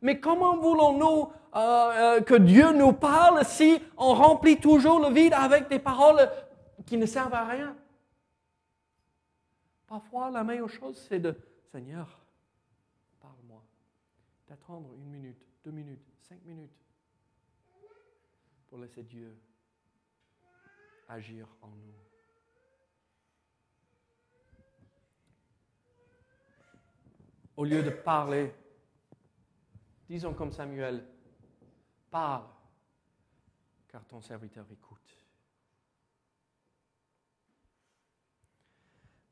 Mais 0.02 0.20
comment 0.20 0.56
voulons-nous 0.56 1.32
euh, 1.54 1.58
euh, 1.58 2.20
que 2.20 2.34
Dieu 2.34 2.72
nous 2.72 2.92
parle 2.92 3.44
si 3.44 3.80
on 3.96 4.14
remplit 4.14 4.60
toujours 4.60 5.00
le 5.00 5.12
vide 5.12 5.32
avec 5.32 5.68
des 5.68 5.78
paroles 5.78 6.30
qui 6.84 6.96
ne 6.96 7.06
servent 7.06 7.34
à 7.34 7.44
rien? 7.44 7.76
Parfois, 9.86 10.30
la 10.30 10.44
meilleure 10.44 10.68
chose, 10.68 11.04
c'est 11.08 11.18
de 11.18 11.34
Seigneur, 11.72 12.24
parle-moi. 13.20 13.62
D'attendre 14.48 14.90
une 14.96 15.10
minute, 15.10 15.44
deux 15.64 15.70
minutes, 15.70 16.04
cinq 16.28 16.44
minutes 16.44 16.70
pour 18.68 18.78
laisser 18.78 19.02
Dieu 19.02 19.36
agir 21.08 21.46
en 21.62 21.68
nous. 21.68 22.05
Au 27.56 27.64
lieu 27.64 27.82
de 27.82 27.90
parler, 27.90 28.52
disons 30.08 30.34
comme 30.34 30.52
Samuel, 30.52 31.02
parle, 32.10 32.44
car 33.88 34.04
ton 34.04 34.20
serviteur 34.20 34.66
écoute. 34.70 35.16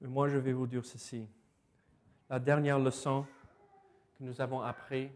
Mais 0.01 0.09
moi, 0.09 0.29
je 0.29 0.39
vais 0.39 0.53
vous 0.53 0.67
dire 0.67 0.85
ceci. 0.85 1.29
La 2.31 2.39
dernière 2.39 2.79
leçon 2.79 3.27
que 4.17 4.25
nous 4.25 4.41
avons 4.41 4.61
appris 4.63 5.11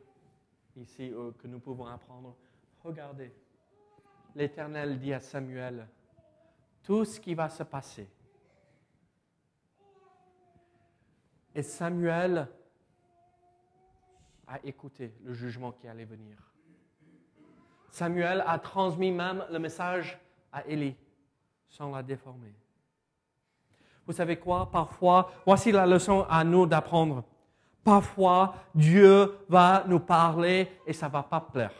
ici, 0.76 1.10
euh, 1.12 1.32
que 1.32 1.46
nous 1.46 1.60
pouvons 1.60 1.86
apprendre, 1.86 2.36
regardez. 2.82 3.32
L'Éternel 4.34 4.98
dit 4.98 5.12
à 5.12 5.20
Samuel, 5.20 5.88
tout 6.82 7.04
ce 7.04 7.18
qui 7.18 7.34
va 7.34 7.48
se 7.48 7.62
passer. 7.62 8.08
Et 11.54 11.62
Samuel 11.62 12.48
a 14.48 14.58
écouté 14.64 15.14
le 15.22 15.32
jugement 15.34 15.72
qui 15.72 15.86
allait 15.86 16.04
venir. 16.04 16.36
Samuel 17.90 18.42
a 18.46 18.58
transmis 18.58 19.12
même 19.12 19.44
le 19.50 19.58
message 19.58 20.18
à 20.52 20.66
Élie 20.66 20.96
sans 21.68 21.90
la 21.94 22.02
déformer. 22.02 22.54
Vous 24.06 24.12
savez 24.12 24.38
quoi? 24.38 24.70
Parfois, 24.70 25.30
voici 25.44 25.70
la 25.70 25.86
leçon 25.86 26.24
à 26.30 26.42
nous 26.42 26.66
d'apprendre. 26.66 27.24
Parfois, 27.84 28.54
Dieu 28.74 29.38
va 29.48 29.84
nous 29.86 30.00
parler 30.00 30.68
et 30.86 30.92
ça 30.92 31.08
ne 31.08 31.12
va 31.12 31.22
pas 31.22 31.40
plaire. 31.40 31.74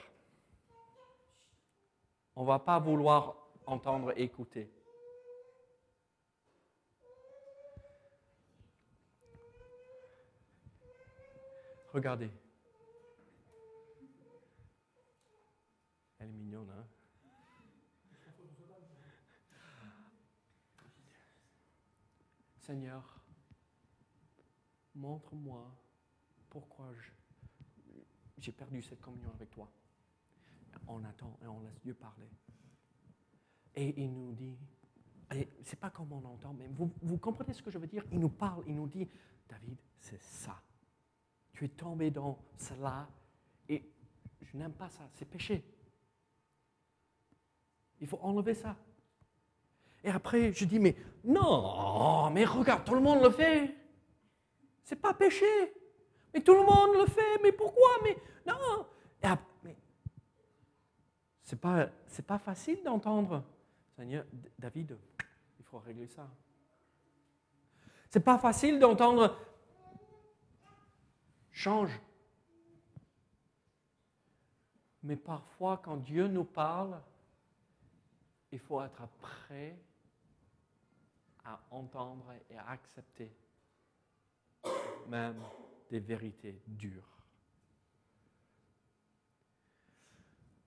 On 2.37 2.43
ne 2.43 2.47
va 2.47 2.59
pas 2.59 2.79
vouloir 2.79 3.35
entendre 3.67 4.13
écouter. 4.17 4.71
Regardez. 11.93 12.31
Elle 16.19 16.29
est 16.31 16.33
mignonne, 16.33 16.71
hein 16.71 16.87
Seigneur, 22.59 23.19
montre-moi 24.95 25.75
pourquoi 26.51 26.93
j'ai 28.37 28.53
perdu 28.53 28.83
cette 28.83 29.01
communion 29.01 29.31
avec 29.33 29.51
toi. 29.51 29.71
On 30.87 31.03
attend 31.05 31.39
et 31.43 31.47
on 31.47 31.61
laisse 31.61 31.81
Dieu 31.81 31.95
parler. 31.95 32.29
Et 33.75 34.03
il 34.03 34.13
nous 34.13 34.33
dit, 34.33 34.59
et 35.35 35.49
c'est 35.63 35.79
pas 35.79 35.89
comme 35.89 36.13
on 36.13 36.25
entend, 36.25 36.53
mais 36.53 36.69
vous, 36.69 36.93
vous 37.01 37.17
comprenez 37.17 37.55
ce 37.55 37.63
que 37.63 37.71
je 37.71 37.79
veux 37.79 37.87
dire? 37.87 38.05
Il 38.13 38.19
nous 38.19 38.29
parle, 38.29 38.65
il 38.67 38.75
nous 38.75 38.87
dit, 38.87 39.09
David, 39.49 39.79
c'est 39.99 40.21
ça. 40.21 40.61
Tu 41.53 41.65
es 41.65 41.69
tombé 41.69 42.11
dans 42.11 42.39
cela 42.57 43.09
et 43.69 43.91
je 44.43 44.57
n'aime 44.59 44.75
pas 44.75 44.91
ça, 44.91 45.09
c'est 45.15 45.25
péché. 45.25 45.65
Il 48.01 48.07
faut 48.07 48.19
enlever 48.23 48.55
ça. 48.55 48.77
Et 50.05 50.11
après, 50.11 50.53
je 50.53 50.65
dis, 50.65 50.79
mais 50.79 50.97
non, 51.25 52.31
mais 52.31 52.45
regarde, 52.45 52.85
tout 52.85 52.95
le 52.95 53.01
monde 53.01 53.23
le 53.23 53.31
fait. 53.31 53.75
C'est 54.85 54.97
pas 54.97 55.13
péché. 55.13 55.47
Mais 56.33 56.41
tout 56.41 56.55
le 56.55 56.65
monde 56.65 56.97
le 56.97 57.07
fait. 57.07 57.43
Mais 57.43 57.53
pourquoi? 57.53 57.89
Mais 58.03 58.17
non. 58.47 58.87
mais 59.63 59.77
c'est 61.43 61.61
pas, 61.61 61.89
c'est 62.07 62.27
pas 62.27 62.39
facile 62.39 62.83
d'entendre. 62.85 63.43
Seigneur, 63.97 64.25
David, 64.59 64.97
il 65.59 65.65
faut 65.65 65.79
régler 65.79 66.07
ça. 66.07 66.29
C'est 68.09 68.25
pas 68.25 68.39
facile 68.39 68.79
d'entendre. 68.79 69.37
Change. 71.51 72.01
Mais 75.03 75.17
parfois, 75.17 75.81
quand 75.83 75.97
Dieu 75.97 76.29
nous 76.29 76.45
parle, 76.45 77.01
il 78.53 78.59
faut 78.59 78.83
être 78.83 79.07
prêt 79.21 79.79
à 81.45 81.61
entendre 81.71 82.33
et 82.51 82.57
à 82.57 82.71
accepter 82.71 83.33
même 85.07 85.43
des 85.91 86.01
vérités 86.01 86.61
dures. 86.67 87.19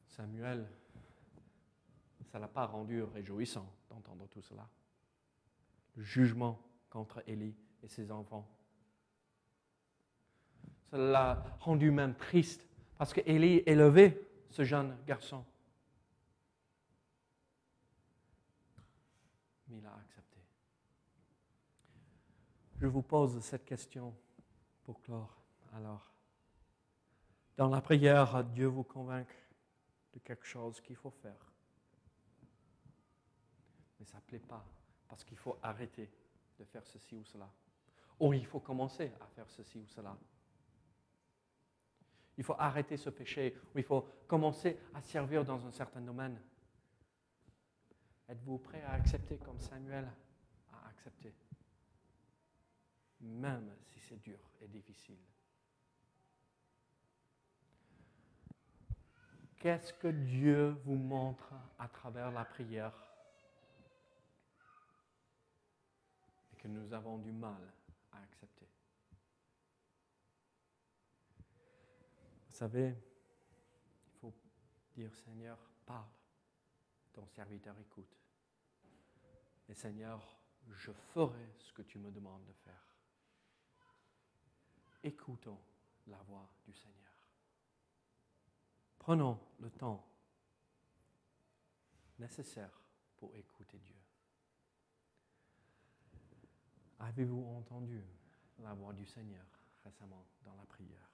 Samuel, 0.07 0.67
ça 2.31 2.37
ne 2.37 2.41
l'a 2.43 2.47
pas 2.47 2.65
rendu 2.65 3.03
réjouissant 3.03 3.71
d'entendre 3.89 4.27
tout 4.27 4.41
cela. 4.41 4.67
Le 5.95 6.03
jugement 6.03 6.59
contre 6.89 7.23
Élie 7.27 7.55
et 7.83 7.87
ses 7.87 8.11
enfants. 8.11 8.47
Ça 10.89 10.97
l'a 10.97 11.57
rendu 11.59 11.91
même 11.91 12.15
triste 12.15 12.67
parce 12.97 13.13
qu'Élie 13.13 13.63
élevait 13.65 14.29
ce 14.49 14.63
jeune 14.63 14.97
garçon. 15.05 15.43
Mais 19.67 19.77
il 19.77 19.85
a 19.85 19.95
accepté. 19.95 20.39
Je 22.81 22.87
vous 22.87 23.03
pose 23.03 23.39
cette 23.41 23.63
question 23.63 24.11
pour 24.81 24.99
clore. 25.01 25.37
Alors, 25.75 26.11
dans 27.55 27.69
la 27.69 27.79
prière, 27.79 28.43
Dieu 28.43 28.65
vous 28.65 28.83
convainc 28.83 29.27
de 30.13 30.17
quelque 30.17 30.47
chose 30.47 30.81
qu'il 30.81 30.95
faut 30.95 31.11
faire. 31.11 31.51
Mais 33.99 34.05
ça 34.07 34.17
ne 34.17 34.21
plaît 34.23 34.39
pas 34.39 34.65
parce 35.07 35.23
qu'il 35.23 35.37
faut 35.37 35.59
arrêter 35.61 36.09
de 36.57 36.63
faire 36.65 36.83
ceci 36.87 37.15
ou 37.15 37.23
cela. 37.23 37.47
Ou 38.19 38.33
il 38.33 38.47
faut 38.47 38.59
commencer 38.59 39.11
à 39.21 39.27
faire 39.27 39.47
ceci 39.51 39.77
ou 39.77 39.85
cela. 39.85 40.17
Il 42.35 42.43
faut 42.43 42.55
arrêter 42.57 42.97
ce 42.97 43.11
péché, 43.11 43.55
ou 43.75 43.77
il 43.77 43.83
faut 43.83 44.07
commencer 44.27 44.79
à 44.95 45.03
servir 45.03 45.45
dans 45.45 45.63
un 45.67 45.71
certain 45.71 46.01
domaine. 46.01 46.41
Êtes-vous 48.27 48.57
prêt 48.57 48.81
à 48.81 48.93
accepter 48.93 49.37
comme 49.37 49.59
Samuel 49.59 50.11
a 50.73 50.87
accepté? 50.87 51.31
Même 53.21 53.75
si 53.85 53.99
c'est 53.99 54.17
dur 54.17 54.39
et 54.59 54.67
difficile. 54.67 55.19
Qu'est-ce 59.61 59.93
que 59.93 60.07
Dieu 60.07 60.71
vous 60.85 60.95
montre 60.95 61.53
à 61.77 61.87
travers 61.87 62.31
la 62.31 62.43
prière 62.43 62.93
et 66.51 66.55
que 66.55 66.67
nous 66.67 66.91
avons 66.93 67.19
du 67.19 67.31
mal 67.31 67.71
à 68.11 68.17
accepter? 68.23 68.67
Vous 72.49 72.55
savez, 72.55 72.95
il 74.07 74.19
faut 74.19 74.33
dire 74.95 75.13
Seigneur, 75.13 75.59
parle, 75.85 76.09
ton 77.13 77.27
serviteur 77.27 77.77
écoute. 77.77 78.17
Et 79.69 79.75
Seigneur, 79.75 80.39
je 80.71 80.91
ferai 80.91 81.53
ce 81.59 81.71
que 81.71 81.83
tu 81.83 81.99
me 81.99 82.09
demandes 82.09 82.45
de 82.45 82.53
faire. 82.53 82.90
Écoutons 85.03 85.59
la 86.07 86.17
voix 86.27 86.47
du 86.65 86.73
Seigneur. 86.73 87.11
Prenons 88.99 89.39
le 89.59 89.69
temps 89.71 90.05
nécessaire 92.19 92.69
pour 93.17 93.35
écouter 93.35 93.79
Dieu. 93.79 93.95
Avez-vous 96.99 97.43
entendu 97.57 98.03
la 98.59 98.73
voix 98.73 98.93
du 98.93 99.05
Seigneur 99.05 99.45
récemment 99.83 100.23
dans 100.43 100.55
la 100.55 100.65
prière? 100.65 101.09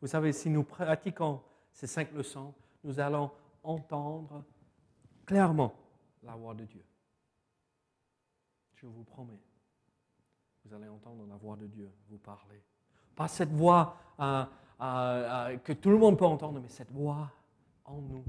Vous 0.00 0.06
savez, 0.06 0.32
si 0.32 0.50
nous 0.50 0.62
pratiquons 0.62 1.42
ces 1.72 1.88
cinq 1.88 2.12
leçons, 2.12 2.54
nous 2.84 3.00
allons 3.00 3.32
entendre 3.64 4.44
clairement 5.26 5.74
la 6.22 6.36
voix 6.36 6.54
de 6.54 6.64
Dieu. 6.64 6.84
Je 8.74 8.86
vous 8.86 9.04
promets, 9.04 9.40
vous 10.64 10.74
allez 10.74 10.88
entendre 10.88 11.26
la 11.26 11.36
voix 11.36 11.56
de 11.56 11.66
Dieu 11.66 11.90
vous 12.08 12.18
parler. 12.18 12.62
Pas 13.14 13.28
cette 13.28 13.52
voix 13.52 13.96
euh, 14.20 14.44
euh, 14.80 14.84
euh, 14.84 15.58
que 15.58 15.72
tout 15.72 15.90
le 15.90 15.98
monde 15.98 16.18
peut 16.18 16.24
entendre, 16.24 16.60
mais 16.60 16.68
cette 16.68 16.90
voix 16.90 17.30
en 17.84 18.00
nous 18.00 18.24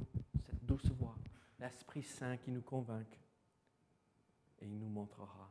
cette 0.46 0.66
douce 0.66 0.90
voix, 0.92 1.16
l'Esprit 1.60 2.04
Saint 2.04 2.38
qui 2.38 2.52
nous 2.52 2.62
convainc 2.62 3.08
et 4.62 4.66
il 4.66 4.78
nous 4.78 4.90
montrera. 4.90 5.50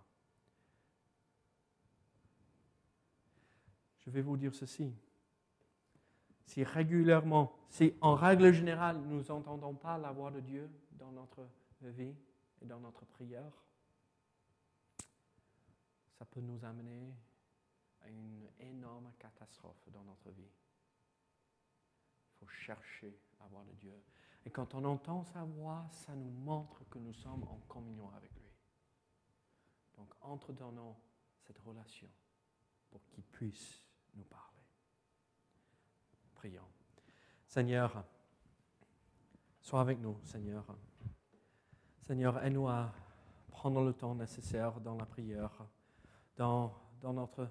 Je 3.99 4.11
vais 4.11 4.23
vous 4.23 4.37
dire 4.37 4.55
ceci. 4.55 4.93
Si 6.45 6.65
régulièrement, 6.65 7.53
si 7.69 7.95
en 8.01 8.15
règle 8.15 8.53
générale, 8.53 8.99
nous 9.07 9.23
n'entendons 9.23 9.75
pas 9.75 9.97
la 9.97 10.11
voix 10.11 10.31
de 10.31 10.41
Dieu 10.41 10.69
dans 10.93 11.13
notre 11.13 11.47
vie 11.81 12.15
et 12.61 12.67
dans 12.67 12.81
notre 12.81 13.07
prière, 13.07 13.53
ça 16.23 16.27
peut 16.27 16.41
nous 16.41 16.65
amener 16.65 17.17
à 18.01 18.09
une 18.09 18.49
énorme 18.61 19.11
catastrophe 19.19 19.89
dans 19.93 20.05
notre 20.05 20.31
vie. 20.31 20.53
Il 22.31 22.39
faut 22.39 22.47
chercher 22.47 23.19
la 23.41 23.47
voix 23.49 23.65
de 23.65 23.73
Dieu. 23.73 24.01
Et 24.45 24.51
quand 24.53 24.73
on 24.77 24.85
entend 24.85 25.25
sa 25.25 25.43
voix, 25.43 25.85
ça 25.91 26.15
nous 26.15 26.31
montre 26.31 26.89
que 26.89 27.01
nous 27.01 27.13
sommes 27.13 27.43
en 27.43 27.59
communion 27.67 28.09
avec 28.15 28.31
lui. 28.37 28.53
Donc 29.97 30.15
entredonnons 30.21 30.95
cette 31.41 31.59
relation 31.59 32.09
pour 32.89 33.05
qu'il 33.09 33.25
puisse 33.25 33.83
nous 34.15 34.23
parler. 34.23 34.63
Prions. 36.37 36.69
Seigneur, 37.49 38.05
sois 39.61 39.81
avec 39.81 39.99
nous, 39.99 40.17
Seigneur. 40.23 40.65
Seigneur, 41.99 42.41
aide-nous 42.45 42.69
à 42.69 42.93
prendre 43.49 43.83
le 43.83 43.93
temps 43.93 44.15
nécessaire 44.15 44.81
dans 44.81 44.95
la 44.95 45.07
prière, 45.07 45.67
dans, 46.43 47.13
notre 47.13 47.49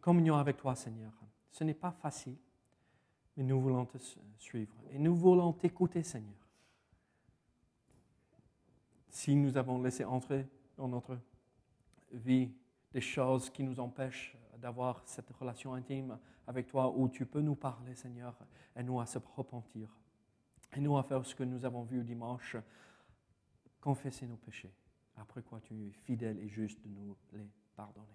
communion 0.00 0.36
avec 0.36 0.56
toi, 0.56 0.74
Seigneur. 0.74 1.12
Ce 1.50 1.64
n'est 1.64 1.74
pas 1.74 1.90
facile, 1.90 2.36
mais 3.36 3.42
nous 3.42 3.60
voulons 3.60 3.84
te 3.86 3.98
suivre 4.38 4.74
et 4.90 4.98
nous 4.98 5.16
voulons 5.16 5.52
t'écouter, 5.52 6.02
Seigneur. 6.02 6.46
Si 9.08 9.34
nous 9.34 9.56
avons 9.56 9.82
laissé 9.82 10.04
entrer 10.04 10.46
dans 10.76 10.86
notre 10.86 11.18
vie 12.12 12.52
des 12.92 13.00
choses 13.00 13.50
qui 13.50 13.64
nous 13.64 13.80
empêchent 13.80 14.36
d'avoir 14.58 15.02
cette 15.06 15.30
relation 15.30 15.74
intime 15.74 16.18
avec 16.46 16.68
toi 16.68 16.92
où 16.96 17.08
tu 17.08 17.26
peux 17.26 17.40
nous 17.40 17.56
parler, 17.56 17.94
Seigneur, 17.94 18.36
et 18.76 18.82
nous 18.82 19.00
à 19.00 19.06
se 19.06 19.18
repentir. 19.18 19.88
Et 20.76 20.80
nous 20.80 20.96
à 20.96 21.02
faire 21.02 21.24
ce 21.24 21.34
que 21.34 21.42
nous 21.42 21.64
avons 21.64 21.82
vu 21.82 22.04
dimanche, 22.04 22.56
confesser 23.80 24.26
nos 24.26 24.36
péchés, 24.36 24.72
après 25.20 25.42
quoi 25.42 25.60
tu 25.60 25.74
es 25.74 25.90
fidèle 25.90 26.38
et 26.40 26.48
juste 26.48 26.80
de 26.82 26.88
nous 26.88 27.16
les 27.32 27.48
pardonner. 27.74 28.06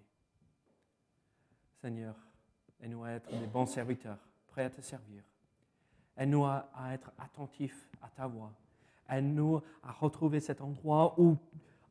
Seigneur, 1.82 2.16
aide-nous 2.80 3.04
à 3.04 3.12
être 3.12 3.30
des 3.30 3.48
bons 3.48 3.66
serviteurs, 3.66 4.20
prêts 4.48 4.64
à 4.64 4.70
te 4.70 4.82
servir. 4.82 5.24
Aide-nous 6.16 6.46
à, 6.46 6.70
être 6.92 7.12
attentifs 7.18 7.90
à 8.02 8.10
ta 8.10 8.28
voix. 8.28 8.54
Aide-nous 9.10 9.62
à 9.82 9.92
retrouver 9.92 10.40
cet 10.40 10.62
endroit 10.62 11.20
où 11.20 11.38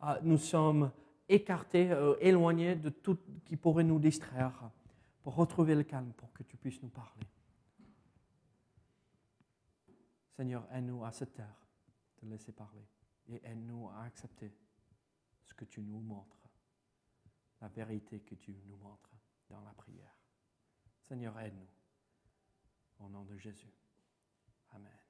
euh, 0.04 0.18
nous 0.22 0.38
sommes 0.38 0.90
écartés, 1.28 1.90
euh, 1.90 2.14
éloignés 2.20 2.74
de 2.74 2.88
tout 2.88 3.18
qui 3.44 3.56
pourrait 3.56 3.84
nous 3.84 3.98
distraire, 3.98 4.70
pour 5.22 5.34
retrouver 5.36 5.74
le 5.74 5.82
calme, 5.82 6.12
pour 6.16 6.32
que 6.32 6.42
tu 6.42 6.56
puisses 6.56 6.82
nous 6.82 6.88
parler. 6.88 7.26
Seigneur, 10.36 10.66
aide-nous 10.72 11.04
à 11.04 11.12
se 11.12 11.24
taire, 11.24 11.66
te 12.16 12.26
laisser 12.26 12.52
parler, 12.52 12.86
et 13.28 13.40
aide-nous 13.44 13.88
à 13.90 14.04
accepter 14.04 14.52
que 15.54 15.64
tu 15.64 15.82
nous 15.82 16.00
montres, 16.00 16.48
la 17.60 17.68
vérité 17.68 18.20
que 18.20 18.34
tu 18.34 18.52
nous 18.66 18.76
montres 18.76 19.14
dans 19.48 19.60
la 19.60 19.72
prière. 19.74 20.16
Seigneur, 21.00 21.38
aide-nous. 21.38 21.68
Au 22.98 23.08
nom 23.08 23.24
de 23.24 23.36
Jésus. 23.36 23.72
Amen. 24.70 25.01